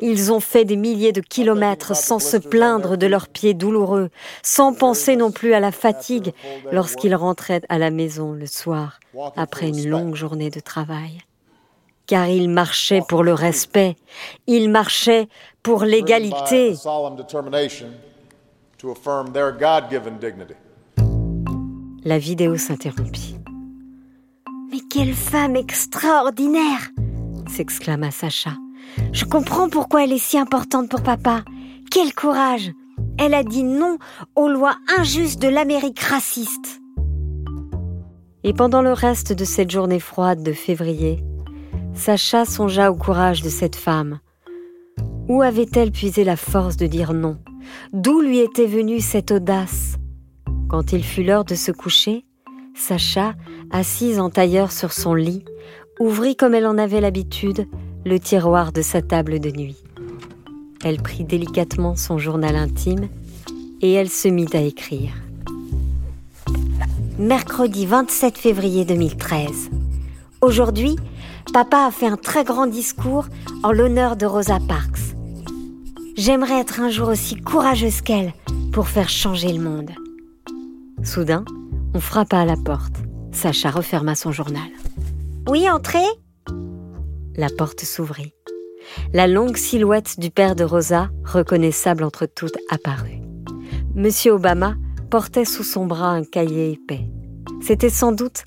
ils 0.01 0.33
ont 0.33 0.41
fait 0.41 0.65
des 0.65 0.75
milliers 0.75 1.13
de 1.13 1.21
kilomètres 1.21 1.95
sans 1.95 2.19
se 2.19 2.35
plaindre 2.35 2.97
de 2.97 3.07
leurs 3.07 3.29
pieds 3.29 3.53
douloureux, 3.53 4.09
sans 4.43 4.73
penser 4.73 5.15
non 5.15 5.31
plus 5.31 5.53
à 5.53 5.61
la 5.61 5.71
fatigue 5.71 6.33
lorsqu'ils 6.69 7.15
rentraient 7.15 7.61
à 7.69 7.77
la 7.77 7.91
maison 7.91 8.33
le 8.33 8.45
soir 8.45 8.99
après 9.37 9.69
une 9.69 9.87
longue 9.87 10.15
journée 10.15 10.49
de 10.49 10.59
travail. 10.59 11.19
Car 12.07 12.27
ils 12.27 12.49
marchaient 12.49 13.03
pour 13.07 13.23
le 13.23 13.33
respect, 13.33 13.95
ils 14.47 14.69
marchaient 14.69 15.29
pour 15.63 15.85
l'égalité. 15.85 16.75
La 22.03 22.17
vidéo 22.17 22.57
s'interrompit. 22.57 23.37
Mais 24.73 24.79
quelle 24.91 25.13
femme 25.13 25.55
extraordinaire 25.55 26.89
s'exclama 27.49 28.11
Sacha. 28.11 28.51
Je 29.11 29.25
comprends 29.25 29.69
pourquoi 29.69 30.03
elle 30.03 30.13
est 30.13 30.17
si 30.17 30.37
importante 30.37 30.89
pour 30.89 31.01
papa. 31.01 31.43
Quel 31.91 32.13
courage 32.13 32.71
Elle 33.17 33.33
a 33.33 33.43
dit 33.43 33.63
non 33.63 33.97
aux 34.35 34.47
lois 34.47 34.75
injustes 34.97 35.41
de 35.41 35.47
l'Amérique 35.47 35.99
raciste. 35.99 36.81
Et 38.43 38.53
pendant 38.53 38.81
le 38.81 38.93
reste 38.93 39.33
de 39.33 39.45
cette 39.45 39.71
journée 39.71 39.99
froide 39.99 40.43
de 40.43 40.53
février, 40.53 41.23
Sacha 41.93 42.45
songea 42.45 42.91
au 42.91 42.95
courage 42.95 43.41
de 43.41 43.49
cette 43.49 43.75
femme. 43.75 44.19
Où 45.27 45.41
avait-elle 45.41 45.91
puisé 45.91 46.23
la 46.23 46.35
force 46.35 46.77
de 46.77 46.85
dire 46.85 47.13
non? 47.13 47.39
D'où 47.93 48.21
lui 48.21 48.39
était 48.39 48.67
venue 48.67 48.99
cette 48.99 49.31
audace? 49.31 49.95
Quand 50.69 50.93
il 50.93 51.03
fut 51.03 51.23
l'heure 51.23 51.45
de 51.45 51.55
se 51.55 51.71
coucher, 51.71 52.25
Sacha, 52.75 53.33
assise 53.71 54.19
en 54.19 54.29
tailleur 54.29 54.71
sur 54.71 54.91
son 54.91 55.13
lit, 55.13 55.45
ouvrit 55.99 56.35
comme 56.35 56.53
elle 56.53 56.67
en 56.67 56.77
avait 56.77 57.01
l'habitude 57.01 57.67
le 58.05 58.19
tiroir 58.19 58.71
de 58.71 58.81
sa 58.81 59.01
table 59.01 59.39
de 59.39 59.51
nuit. 59.51 59.77
Elle 60.83 61.01
prit 61.01 61.23
délicatement 61.23 61.95
son 61.95 62.17
journal 62.17 62.55
intime 62.55 63.07
et 63.81 63.93
elle 63.93 64.09
se 64.09 64.27
mit 64.27 64.49
à 64.53 64.61
écrire. 64.61 65.11
Mercredi 67.17 67.85
27 67.85 68.37
février 68.37 68.85
2013. 68.85 69.69
Aujourd'hui, 70.41 70.95
papa 71.53 71.85
a 71.87 71.91
fait 71.91 72.07
un 72.07 72.17
très 72.17 72.43
grand 72.43 72.67
discours 72.67 73.25
en 73.63 73.71
l'honneur 73.71 74.15
de 74.15 74.25
Rosa 74.25 74.59
Parks. 74.67 75.15
J'aimerais 76.17 76.59
être 76.59 76.79
un 76.81 76.89
jour 76.89 77.09
aussi 77.09 77.35
courageuse 77.35 78.01
qu'elle 78.01 78.33
pour 78.71 78.87
faire 78.87 79.09
changer 79.09 79.51
le 79.51 79.63
monde. 79.63 79.91
Soudain, 81.03 81.45
on 81.93 81.99
frappa 81.99 82.39
à 82.39 82.45
la 82.45 82.57
porte. 82.57 82.95
Sacha 83.31 83.69
referma 83.69 84.15
son 84.15 84.31
journal. 84.31 84.69
Oui, 85.47 85.69
entrez 85.69 86.05
La 87.35 87.49
porte 87.55 87.81
s'ouvrit. 87.81 88.33
La 89.13 89.27
longue 89.27 89.57
silhouette 89.57 90.19
du 90.19 90.31
père 90.31 90.55
de 90.55 90.63
Rosa, 90.63 91.09
reconnaissable 91.23 92.03
entre 92.03 92.25
toutes, 92.25 92.57
apparut. 92.71 93.21
Monsieur 93.93 94.31
Obama 94.31 94.75
portait 95.11 95.45
sous 95.45 95.63
son 95.63 95.85
bras 95.85 96.09
un 96.09 96.23
cahier 96.23 96.71
épais. 96.71 97.11
C'était 97.61 97.91
sans 97.91 98.11
doute 98.11 98.43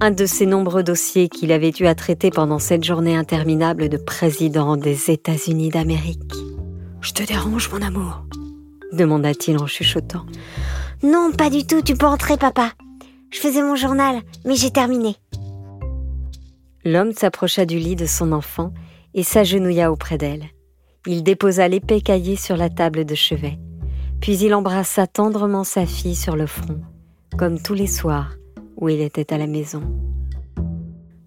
un 0.00 0.12
de 0.12 0.24
ces 0.24 0.46
nombreux 0.46 0.84
dossiers 0.84 1.28
qu'il 1.28 1.50
avait 1.50 1.72
eu 1.80 1.86
à 1.86 1.96
traiter 1.96 2.30
pendant 2.30 2.60
cette 2.60 2.84
journée 2.84 3.16
interminable 3.16 3.88
de 3.88 3.96
président 3.96 4.76
des 4.76 5.10
États-Unis 5.10 5.70
d'Amérique. 5.70 6.32
Je 7.00 7.12
te 7.12 7.24
dérange, 7.24 7.70
mon 7.72 7.82
amour? 7.82 8.24
demanda-t-il 8.92 9.58
en 9.58 9.66
chuchotant. 9.66 10.26
Non, 11.02 11.32
pas 11.32 11.50
du 11.50 11.66
tout, 11.66 11.82
tu 11.82 11.94
peux 11.94 12.06
entrer, 12.06 12.36
papa. 12.36 12.72
Je 13.30 13.38
faisais 13.38 13.62
mon 13.62 13.76
journal, 13.76 14.20
mais 14.44 14.54
j'ai 14.56 14.70
terminé. 14.70 15.16
L'homme 16.84 17.12
s'approcha 17.12 17.66
du 17.66 17.78
lit 17.78 17.96
de 17.96 18.06
son 18.06 18.32
enfant 18.32 18.72
et 19.12 19.22
s'agenouilla 19.22 19.92
auprès 19.92 20.16
d'elle. 20.16 20.44
Il 21.06 21.22
déposa 21.22 21.68
l'épais 21.68 22.00
cahier 22.00 22.36
sur 22.36 22.56
la 22.56 22.70
table 22.70 23.04
de 23.04 23.14
chevet, 23.14 23.58
puis 24.20 24.38
il 24.38 24.54
embrassa 24.54 25.06
tendrement 25.06 25.64
sa 25.64 25.86
fille 25.86 26.16
sur 26.16 26.36
le 26.36 26.46
front, 26.46 26.80
comme 27.36 27.60
tous 27.60 27.74
les 27.74 27.86
soirs 27.86 28.34
où 28.76 28.88
il 28.88 29.00
était 29.00 29.32
à 29.32 29.38
la 29.38 29.46
maison. 29.46 29.82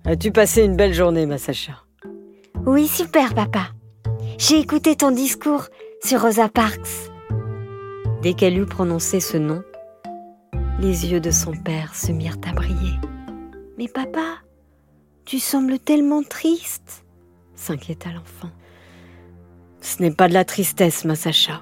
As-tu 0.05 0.31
passé 0.31 0.63
une 0.63 0.75
belle 0.75 0.93
journée, 0.93 1.25
ma 1.25 1.37
Sacha? 1.37 1.83
Oui, 2.65 2.87
super, 2.87 3.33
papa. 3.35 3.69
J'ai 4.37 4.59
écouté 4.59 4.95
ton 4.95 5.11
discours 5.11 5.67
sur 6.03 6.21
Rosa 6.21 6.49
Parks. 6.49 7.11
Dès 8.21 8.33
qu'elle 8.33 8.57
eut 8.57 8.65
prononcé 8.65 9.19
ce 9.19 9.37
nom, 9.37 9.63
les 10.79 11.11
yeux 11.11 11.19
de 11.19 11.31
son 11.31 11.51
père 11.51 11.93
se 11.95 12.11
mirent 12.11 12.37
à 12.47 12.53
briller. 12.53 12.97
Mais 13.77 13.87
papa, 13.87 14.37
tu 15.25 15.39
sembles 15.39 15.79
tellement 15.79 16.21
triste, 16.23 17.05
s'inquiéta 17.55 18.09
l'enfant. 18.09 18.49
Ce 19.81 20.01
n'est 20.01 20.11
pas 20.11 20.27
de 20.27 20.33
la 20.33 20.45
tristesse, 20.45 21.05
ma 21.05 21.15
Sacha, 21.15 21.61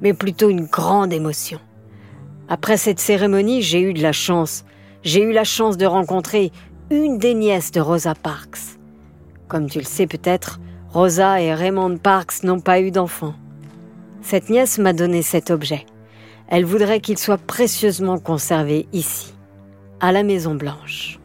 mais 0.00 0.14
plutôt 0.14 0.48
une 0.48 0.64
grande 0.64 1.12
émotion. 1.12 1.60
Après 2.48 2.76
cette 2.76 3.00
cérémonie, 3.00 3.62
j'ai 3.62 3.80
eu 3.80 3.92
de 3.94 4.02
la 4.02 4.12
chance. 4.12 4.64
J'ai 5.02 5.22
eu 5.22 5.32
la 5.32 5.44
chance 5.44 5.76
de 5.76 5.86
rencontrer 5.86 6.52
une 6.90 7.18
des 7.18 7.34
nièces 7.34 7.70
de 7.70 7.80
Rosa 7.80 8.14
Parks. 8.14 8.78
Comme 9.48 9.68
tu 9.68 9.78
le 9.78 9.84
sais 9.84 10.06
peut-être, 10.06 10.60
Rosa 10.90 11.40
et 11.40 11.54
Raymond 11.54 11.98
Parks 11.98 12.42
n'ont 12.42 12.60
pas 12.60 12.80
eu 12.80 12.90
d'enfant. 12.90 13.34
Cette 14.20 14.50
nièce 14.50 14.78
m'a 14.78 14.92
donné 14.92 15.22
cet 15.22 15.50
objet. 15.50 15.86
Elle 16.48 16.64
voudrait 16.64 17.00
qu'il 17.00 17.18
soit 17.18 17.38
précieusement 17.38 18.18
conservé 18.18 18.86
ici, 18.92 19.34
à 20.00 20.12
la 20.12 20.22
Maison 20.22 20.54
Blanche. 20.54 21.18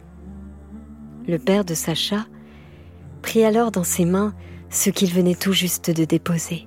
Le 1.27 1.37
père 1.37 1.65
de 1.65 1.73
Sacha 1.73 2.25
prit 3.21 3.43
alors 3.43 3.71
dans 3.71 3.83
ses 3.83 4.05
mains 4.05 4.33
ce 4.69 4.89
qu'il 4.89 5.11
venait 5.11 5.35
tout 5.35 5.53
juste 5.53 5.91
de 5.91 6.05
déposer. 6.05 6.65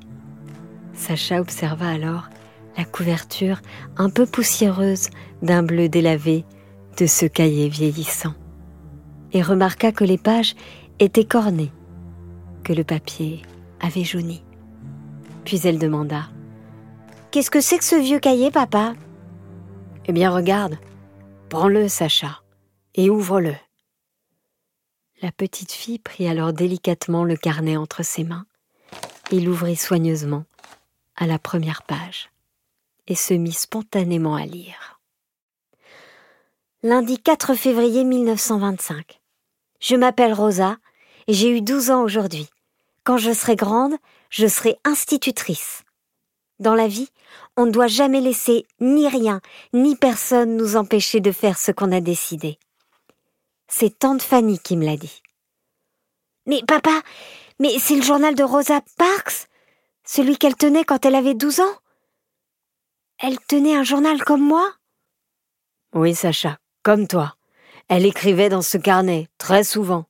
Sacha 0.92 1.40
observa 1.40 1.88
alors 1.88 2.28
la 2.76 2.84
couverture 2.84 3.60
un 3.96 4.10
peu 4.10 4.26
poussiéreuse 4.26 5.08
d'un 5.42 5.62
bleu 5.62 5.88
délavé 5.88 6.44
de 6.98 7.06
ce 7.06 7.26
cahier 7.26 7.68
vieillissant 7.68 8.34
et 9.32 9.42
remarqua 9.42 9.92
que 9.92 10.04
les 10.04 10.18
pages 10.18 10.54
étaient 10.98 11.24
cornées, 11.24 11.72
que 12.64 12.72
le 12.72 12.84
papier 12.84 13.42
avait 13.80 14.04
jauni. 14.04 14.44
Puis 15.44 15.60
elle 15.64 15.78
demanda 15.78 16.28
Qu'est-ce 17.30 17.50
que 17.50 17.60
c'est 17.60 17.78
que 17.78 17.84
ce 17.84 17.96
vieux 17.96 18.18
cahier, 18.18 18.50
papa 18.50 18.94
Eh 20.06 20.12
bien, 20.12 20.30
regarde. 20.30 20.78
Prends-le, 21.48 21.86
Sacha, 21.86 22.42
et 22.96 23.08
ouvre-le. 23.08 23.54
La 25.22 25.32
petite 25.32 25.72
fille 25.72 25.98
prit 25.98 26.26
alors 26.28 26.54
délicatement 26.54 27.24
le 27.24 27.36
carnet 27.36 27.76
entre 27.76 28.02
ses 28.02 28.24
mains 28.24 28.46
et 29.30 29.38
l'ouvrit 29.38 29.76
soigneusement 29.76 30.44
à 31.14 31.26
la 31.26 31.38
première 31.38 31.82
page 31.82 32.30
et 33.06 33.14
se 33.14 33.34
mit 33.34 33.52
spontanément 33.52 34.34
à 34.34 34.46
lire. 34.46 34.98
Lundi 36.82 37.18
4 37.18 37.54
février 37.54 38.04
1925. 38.04 39.20
Je 39.78 39.94
m'appelle 39.94 40.32
Rosa 40.32 40.78
et 41.26 41.34
j'ai 41.34 41.50
eu 41.50 41.60
12 41.60 41.90
ans 41.90 42.02
aujourd'hui. 42.02 42.48
Quand 43.04 43.18
je 43.18 43.32
serai 43.32 43.56
grande, 43.56 43.96
je 44.30 44.46
serai 44.46 44.78
institutrice. 44.84 45.82
Dans 46.60 46.74
la 46.74 46.88
vie, 46.88 47.10
on 47.58 47.66
ne 47.66 47.70
doit 47.70 47.88
jamais 47.88 48.22
laisser 48.22 48.66
ni 48.80 49.06
rien, 49.06 49.42
ni 49.74 49.96
personne 49.96 50.56
nous 50.56 50.76
empêcher 50.76 51.20
de 51.20 51.32
faire 51.32 51.58
ce 51.58 51.72
qu'on 51.72 51.92
a 51.92 52.00
décidé. 52.00 52.58
C'est 53.70 54.00
tante 54.00 54.20
Fanny 54.20 54.58
qui 54.58 54.76
me 54.76 54.84
l'a 54.84 54.96
dit. 54.96 55.22
Mais 56.44 56.60
papa, 56.66 57.02
mais 57.60 57.78
c'est 57.78 57.94
le 57.94 58.02
journal 58.02 58.34
de 58.34 58.42
Rosa 58.42 58.80
Parks 58.98 59.48
Celui 60.04 60.36
qu'elle 60.36 60.56
tenait 60.56 60.84
quand 60.84 61.06
elle 61.06 61.14
avait 61.14 61.34
douze 61.34 61.60
ans 61.60 61.76
Elle 63.18 63.38
tenait 63.38 63.76
un 63.76 63.84
journal 63.84 64.22
comme 64.24 64.42
moi 64.42 64.68
Oui, 65.94 66.14
Sacha, 66.14 66.58
comme 66.82 67.06
toi. 67.06 67.36
Elle 67.88 68.06
écrivait 68.06 68.48
dans 68.48 68.62
ce 68.62 68.76
carnet, 68.76 69.28
très 69.38 69.62
souvent. 69.62 70.06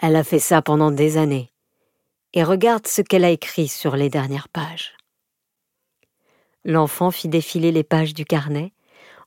Elle 0.00 0.16
a 0.16 0.24
fait 0.24 0.40
ça 0.40 0.60
pendant 0.60 0.90
des 0.90 1.18
années. 1.18 1.52
Et 2.32 2.42
regarde 2.42 2.86
ce 2.86 3.00
qu'elle 3.00 3.24
a 3.24 3.30
écrit 3.30 3.68
sur 3.68 3.96
les 3.96 4.10
dernières 4.10 4.48
pages. 4.48 4.96
L'enfant 6.64 7.12
fit 7.12 7.28
défiler 7.28 7.70
les 7.70 7.84
pages 7.84 8.12
du 8.12 8.24
carnet 8.24 8.72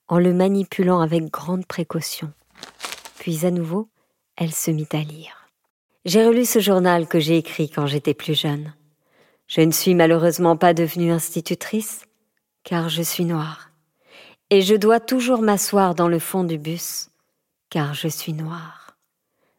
en 0.10 0.20
le 0.20 0.34
manipulant 0.34 1.00
avec 1.00 1.32
grande 1.32 1.66
précaution. 1.66 2.34
Puis 3.20 3.46
à 3.46 3.52
nouveau, 3.52 3.90
elle 4.38 4.54
se 4.54 4.72
mit 4.72 4.88
à 4.94 5.00
lire. 5.04 5.50
J'ai 6.06 6.26
relu 6.26 6.46
ce 6.46 6.60
journal 6.60 7.06
que 7.06 7.20
j'ai 7.20 7.38
écrit 7.38 7.70
quand 7.70 7.86
j'étais 7.86 8.14
plus 8.14 8.34
jeune. 8.34 8.74
Je 9.48 9.62
ne 9.62 9.72
suis 9.72 9.94
malheureusement 9.94 10.56
pas 10.56 10.74
devenue 10.74 11.12
institutrice, 11.12 12.06
car 12.64 12.88
je 12.88 13.02
suis 13.02 13.26
noire. 13.26 13.72
Et 14.50 14.62
je 14.62 14.74
dois 14.74 15.02
toujours 15.02 15.42
m'asseoir 15.42 15.96
dans 15.96 16.08
le 16.08 16.20
fond 16.20 16.46
du 16.46 16.58
bus, 16.58 17.10
car 17.70 17.94
je 17.94 18.08
suis 18.08 18.34
noire. 18.34 18.98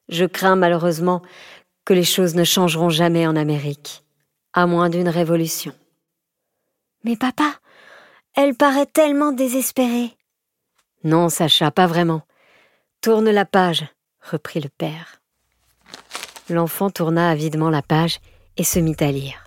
Je 0.09 0.25
crains 0.25 0.57
malheureusement 0.57 1.23
que 1.85 1.93
les 1.93 2.05
choses 2.05 2.35
ne 2.35 2.45
changeront 2.45 2.89
jamais 2.89 3.27
en 3.27 3.37
Amérique, 3.37 4.05
à 4.55 4.67
moins 4.67 4.89
d'une 4.89 5.09
révolution. 5.09 5.75
Mais 7.05 7.17
papa, 7.17 7.55
elle 8.35 8.55
paraît 8.55 8.87
tellement 8.87 9.33
désespérée. 9.33 10.17
Non, 11.05 11.29
Sacha, 11.29 11.71
pas 11.71 11.87
vraiment. 11.87 12.23
Tourne 13.03 13.31
la 13.31 13.47
page, 13.47 13.87
reprit 14.21 14.61
le 14.61 14.69
père. 14.69 15.23
L'enfant 16.51 16.91
tourna 16.91 17.31
avidement 17.31 17.71
la 17.71 17.81
page 17.81 18.19
et 18.59 18.63
se 18.63 18.79
mit 18.79 18.97
à 19.01 19.11
lire. 19.11 19.47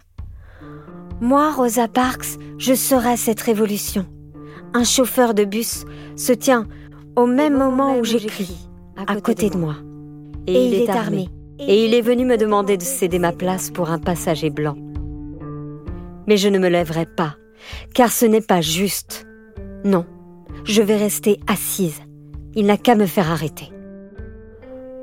Moi, 1.22 1.52
Rosa 1.52 1.88
Parks, 1.88 2.40
je 2.58 2.74
serai 2.74 3.16
cette 3.16 3.42
révolution. 3.42 4.08
Un 4.74 4.84
chauffeur 4.84 5.36
de 5.36 5.46
bus 5.46 5.86
se 6.16 6.34
tient 6.34 6.68
au 7.16 7.28
même 7.28 7.56
moment 7.56 7.96
où 8.00 8.04
j'écris, 8.04 8.58
à 8.98 9.22
côté 9.22 9.52
de 9.52 9.58
moi. 9.58 9.76
Et 10.48 10.66
il 10.66 10.74
est 10.74 10.90
armé. 10.90 11.30
Et 11.60 11.86
il 11.86 11.94
est 11.94 12.02
venu 12.02 12.26
me 12.26 12.38
demander 12.38 12.78
de 12.78 12.82
céder 12.82 13.20
ma 13.20 13.34
place 13.34 13.70
pour 13.70 13.92
un 13.92 14.00
passager 14.00 14.50
blanc. 14.50 14.78
Mais 16.26 16.38
je 16.38 16.50
ne 16.50 16.58
me 16.58 16.70
lèverai 16.70 17.06
pas, 17.06 17.36
car 17.94 18.12
ce 18.12 18.26
n'est 18.26 18.42
pas 18.42 18.62
juste. 18.62 19.28
Non, 19.86 20.08
je 20.64 20.82
vais 20.82 20.98
rester 20.98 21.40
assise. 21.46 22.02
Il 22.56 22.66
n'a 22.66 22.78
qu'à 22.78 22.96
me 22.96 23.06
faire 23.06 23.32
arrêter. 23.32 23.72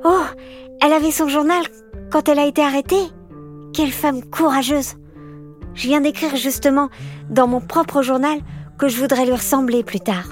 Oh, 0.03 0.23
elle 0.81 0.93
avait 0.93 1.11
son 1.11 1.27
journal 1.27 1.63
quand 2.09 2.27
elle 2.29 2.39
a 2.39 2.45
été 2.45 2.61
arrêtée 2.61 3.11
Quelle 3.73 3.91
femme 3.91 4.23
courageuse 4.23 4.95
Je 5.73 5.87
viens 5.87 6.01
d'écrire 6.01 6.35
justement 6.35 6.89
dans 7.29 7.47
mon 7.47 7.61
propre 7.61 8.01
journal 8.01 8.39
que 8.77 8.87
je 8.87 8.99
voudrais 8.99 9.25
lui 9.25 9.33
ressembler 9.33 9.83
plus 9.83 9.99
tard. 9.99 10.29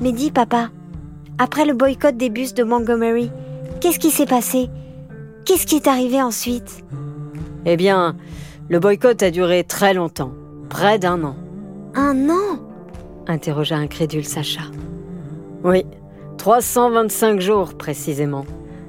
Mais 0.00 0.12
dis, 0.12 0.30
papa, 0.30 0.70
après 1.38 1.64
le 1.64 1.74
boycott 1.74 2.16
des 2.16 2.30
bus 2.30 2.54
de 2.54 2.62
Montgomery, 2.62 3.30
qu'est-ce 3.80 3.98
qui 3.98 4.10
s'est 4.10 4.26
passé? 4.26 4.68
Qu'est-ce 5.44 5.66
qui 5.66 5.76
est 5.76 5.88
arrivé 5.88 6.22
ensuite? 6.22 6.84
Eh 7.64 7.76
bien, 7.76 8.16
le 8.68 8.78
boycott 8.78 9.22
a 9.22 9.30
duré 9.30 9.64
très 9.64 9.94
longtemps, 9.94 10.32
près 10.68 10.98
d'un 10.98 11.22
an. 11.24 11.36
Un 11.94 12.28
an? 12.28 12.60
interrogea 13.26 13.76
incrédule 13.76 14.24
Sacha. 14.24 14.62
Oui, 15.64 15.84
325 16.38 17.40
jours 17.40 17.74
précisément. 17.74 18.44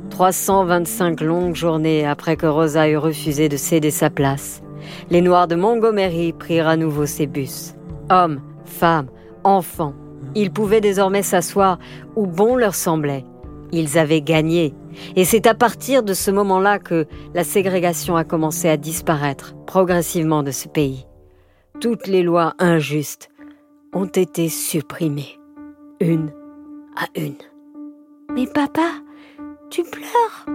325 0.09 1.21
longues 1.21 1.55
journées 1.55 2.05
après 2.05 2.35
que 2.35 2.45
Rosa 2.45 2.89
eut 2.89 2.97
refusé 2.97 3.49
de 3.49 3.57
céder 3.57 3.91
sa 3.91 4.09
place. 4.09 4.61
Les 5.09 5.21
Noirs 5.21 5.47
de 5.47 5.55
Montgomery 5.55 6.33
prirent 6.33 6.67
à 6.67 6.77
nouveau 6.77 7.05
ses 7.05 7.27
bus. 7.27 7.73
Hommes, 8.09 8.41
femmes, 8.65 9.09
enfants, 9.43 9.93
ils 10.35 10.51
pouvaient 10.51 10.81
désormais 10.81 11.23
s'asseoir 11.23 11.79
où 12.15 12.25
bon 12.25 12.55
leur 12.55 12.75
semblait. 12.75 13.25
Ils 13.71 13.97
avaient 13.97 14.21
gagné. 14.21 14.73
Et 15.15 15.25
c'est 15.25 15.45
à 15.45 15.53
partir 15.53 16.03
de 16.03 16.13
ce 16.13 16.31
moment-là 16.31 16.79
que 16.79 17.05
la 17.33 17.43
ségrégation 17.43 18.15
a 18.15 18.23
commencé 18.23 18.69
à 18.69 18.77
disparaître 18.77 19.55
progressivement 19.65 20.43
de 20.43 20.51
ce 20.51 20.67
pays. 20.67 21.05
Toutes 21.79 22.07
les 22.07 22.23
lois 22.23 22.53
injustes 22.59 23.29
ont 23.93 24.05
été 24.05 24.49
supprimées, 24.49 25.37
une 25.99 26.31
une. 27.15 27.35
Mais 28.33 28.47
papa, 28.47 28.89
tu 29.69 29.83
pleures? 29.83 30.45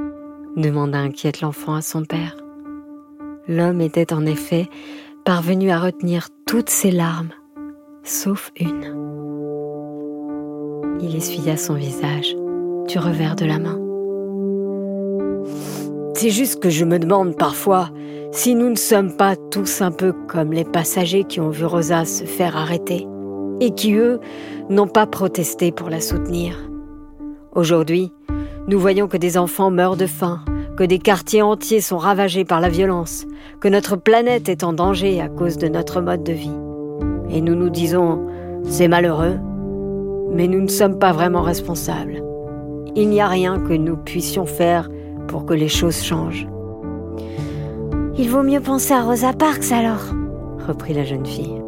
demanda 0.56 0.98
inquiète 0.98 1.40
l'enfant 1.40 1.74
à 1.74 1.82
son 1.82 2.04
père. 2.04 2.36
L'homme 3.48 3.80
était 3.80 4.12
en 4.12 4.26
effet 4.26 4.68
parvenu 5.24 5.70
à 5.70 5.78
retenir 5.78 6.28
toutes 6.46 6.70
ses 6.70 6.90
larmes, 6.90 7.32
sauf 8.02 8.52
une. 8.58 8.84
Il 11.00 11.16
essuya 11.16 11.56
son 11.56 11.74
visage 11.74 12.36
du 12.88 12.98
revers 12.98 13.36
de 13.36 13.44
la 13.44 13.58
main. 13.58 13.78
C'est 16.14 16.30
juste 16.30 16.60
que 16.60 16.70
je 16.70 16.84
me 16.84 16.98
demande 16.98 17.36
parfois 17.36 17.90
si 18.30 18.54
nous 18.54 18.68
ne 18.70 18.76
sommes 18.76 19.16
pas 19.16 19.34
tous 19.50 19.82
un 19.82 19.90
peu 19.90 20.12
comme 20.28 20.52
les 20.52 20.64
passagers 20.64 21.24
qui 21.24 21.40
ont 21.40 21.50
vu 21.50 21.64
Rosa 21.64 22.04
se 22.04 22.24
faire 22.24 22.56
arrêter 22.56 23.06
et 23.62 23.70
qui, 23.70 23.94
eux, 23.94 24.18
n'ont 24.70 24.88
pas 24.88 25.06
protesté 25.06 25.70
pour 25.70 25.88
la 25.88 26.00
soutenir. 26.00 26.68
Aujourd'hui, 27.54 28.12
nous 28.66 28.78
voyons 28.78 29.06
que 29.06 29.16
des 29.16 29.38
enfants 29.38 29.70
meurent 29.70 29.96
de 29.96 30.06
faim, 30.06 30.40
que 30.76 30.82
des 30.82 30.98
quartiers 30.98 31.42
entiers 31.42 31.80
sont 31.80 31.98
ravagés 31.98 32.44
par 32.44 32.60
la 32.60 32.68
violence, 32.68 33.24
que 33.60 33.68
notre 33.68 33.94
planète 33.94 34.48
est 34.48 34.64
en 34.64 34.72
danger 34.72 35.20
à 35.20 35.28
cause 35.28 35.58
de 35.58 35.68
notre 35.68 36.00
mode 36.00 36.24
de 36.24 36.32
vie. 36.32 36.58
Et 37.30 37.40
nous 37.40 37.54
nous 37.54 37.70
disons, 37.70 38.26
c'est 38.64 38.88
malheureux, 38.88 39.38
mais 40.32 40.48
nous 40.48 40.60
ne 40.60 40.68
sommes 40.68 40.98
pas 40.98 41.12
vraiment 41.12 41.42
responsables. 41.42 42.20
Il 42.96 43.10
n'y 43.10 43.20
a 43.20 43.28
rien 43.28 43.60
que 43.60 43.74
nous 43.74 43.96
puissions 43.96 44.46
faire 44.46 44.90
pour 45.28 45.46
que 45.46 45.54
les 45.54 45.68
choses 45.68 46.02
changent. 46.02 46.48
Il 48.18 48.28
vaut 48.28 48.42
mieux 48.42 48.60
penser 48.60 48.92
à 48.92 49.02
Rosa 49.02 49.32
Parks 49.32 49.70
alors, 49.70 50.02
reprit 50.66 50.94
la 50.94 51.04
jeune 51.04 51.26
fille. 51.26 51.62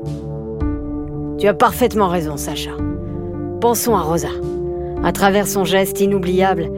Tu 1.45 1.49
as 1.49 1.53
parfaitement 1.53 2.09
raison, 2.09 2.39
Sacha. 2.39 2.71
Pensons 3.61 3.95
à 3.95 4.01
Rosa. 4.01 4.31
À 5.03 5.13
travers 5.13 5.47
son 5.47 5.63
geste 5.63 6.01
inoubliable, 6.01 6.71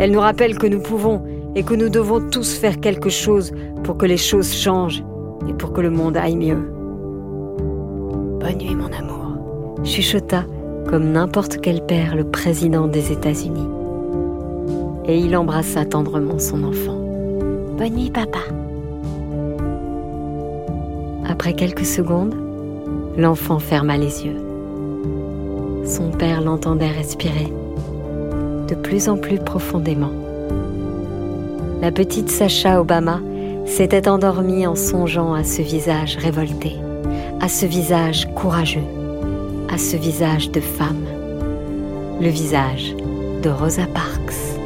elle 0.00 0.12
nous 0.12 0.20
rappelle 0.20 0.56
que 0.56 0.66
nous 0.66 0.80
pouvons 0.80 1.22
et 1.54 1.62
que 1.62 1.74
nous 1.74 1.90
devons 1.90 2.26
tous 2.30 2.56
faire 2.56 2.80
quelque 2.80 3.10
chose 3.10 3.52
pour 3.82 3.98
que 3.98 4.06
les 4.06 4.16
choses 4.16 4.50
changent 4.50 5.04
et 5.46 5.52
pour 5.52 5.74
que 5.74 5.82
le 5.82 5.90
monde 5.90 6.16
aille 6.16 6.36
mieux. 6.36 6.72
Bonne 8.40 8.56
nuit, 8.62 8.74
mon 8.74 8.90
amour, 8.98 9.84
chuchota 9.84 10.46
comme 10.88 11.12
n'importe 11.12 11.60
quel 11.60 11.84
père 11.84 12.16
le 12.16 12.24
président 12.24 12.86
des 12.86 13.12
États-Unis. 13.12 13.68
Et 15.04 15.18
il 15.18 15.36
embrassa 15.36 15.84
tendrement 15.84 16.38
son 16.38 16.64
enfant. 16.64 16.96
Bonne 17.76 17.92
nuit, 17.92 18.10
papa. 18.10 18.38
Après 21.28 21.52
quelques 21.52 21.84
secondes, 21.84 22.34
l'enfant 23.16 23.58
ferma 23.58 23.96
les 23.96 24.24
yeux. 24.26 24.40
Son 25.84 26.10
père 26.10 26.40
l'entendait 26.40 26.90
respirer 26.90 27.52
de 28.68 28.74
plus 28.74 29.08
en 29.08 29.16
plus 29.16 29.38
profondément. 29.38 30.12
La 31.82 31.92
petite 31.92 32.30
Sacha 32.30 32.80
Obama 32.80 33.20
s'était 33.66 34.08
endormie 34.08 34.66
en 34.66 34.74
songeant 34.74 35.34
à 35.34 35.44
ce 35.44 35.62
visage 35.62 36.16
révolté, 36.16 36.72
à 37.40 37.48
ce 37.48 37.66
visage 37.66 38.26
courageux, 38.34 38.84
à 39.70 39.78
ce 39.78 39.96
visage 39.96 40.50
de 40.50 40.60
femme, 40.60 41.04
le 42.20 42.28
visage 42.28 42.94
de 43.42 43.50
Rosa 43.50 43.86
Parks. 43.92 44.58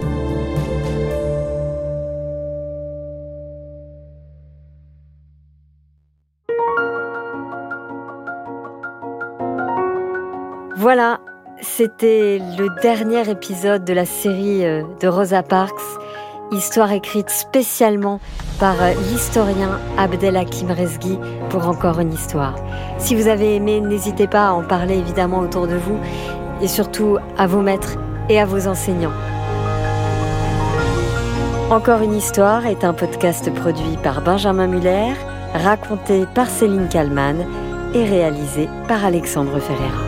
Voilà, 10.90 11.20
c'était 11.60 12.40
le 12.56 12.68
dernier 12.80 13.28
épisode 13.28 13.84
de 13.84 13.92
la 13.92 14.06
série 14.06 14.64
euh, 14.64 14.84
de 15.02 15.06
Rosa 15.06 15.42
Parks, 15.42 15.74
histoire 16.50 16.92
écrite 16.92 17.28
spécialement 17.28 18.20
par 18.58 18.74
euh, 18.80 18.94
l'historien 19.10 19.78
Abdelhakim 19.98 20.70
Rezghi 20.70 21.18
pour 21.50 21.68
encore 21.68 22.00
une 22.00 22.14
histoire. 22.14 22.54
Si 22.96 23.14
vous 23.14 23.28
avez 23.28 23.56
aimé, 23.56 23.82
n'hésitez 23.82 24.26
pas 24.26 24.48
à 24.48 24.52
en 24.52 24.62
parler 24.62 24.96
évidemment 24.96 25.40
autour 25.40 25.66
de 25.66 25.76
vous 25.76 25.98
et 26.62 26.68
surtout 26.68 27.18
à 27.36 27.46
vos 27.46 27.60
maîtres 27.60 27.98
et 28.30 28.40
à 28.40 28.46
vos 28.46 28.66
enseignants. 28.66 29.12
Encore 31.70 32.00
une 32.00 32.14
histoire 32.14 32.64
est 32.64 32.82
un 32.82 32.94
podcast 32.94 33.52
produit 33.52 33.98
par 34.02 34.22
Benjamin 34.22 34.68
Muller, 34.68 35.12
raconté 35.52 36.24
par 36.34 36.48
Céline 36.48 36.88
Kallmann 36.88 37.44
et 37.92 38.04
réalisé 38.04 38.70
par 38.88 39.04
Alexandre 39.04 39.58
Ferreira. 39.58 40.07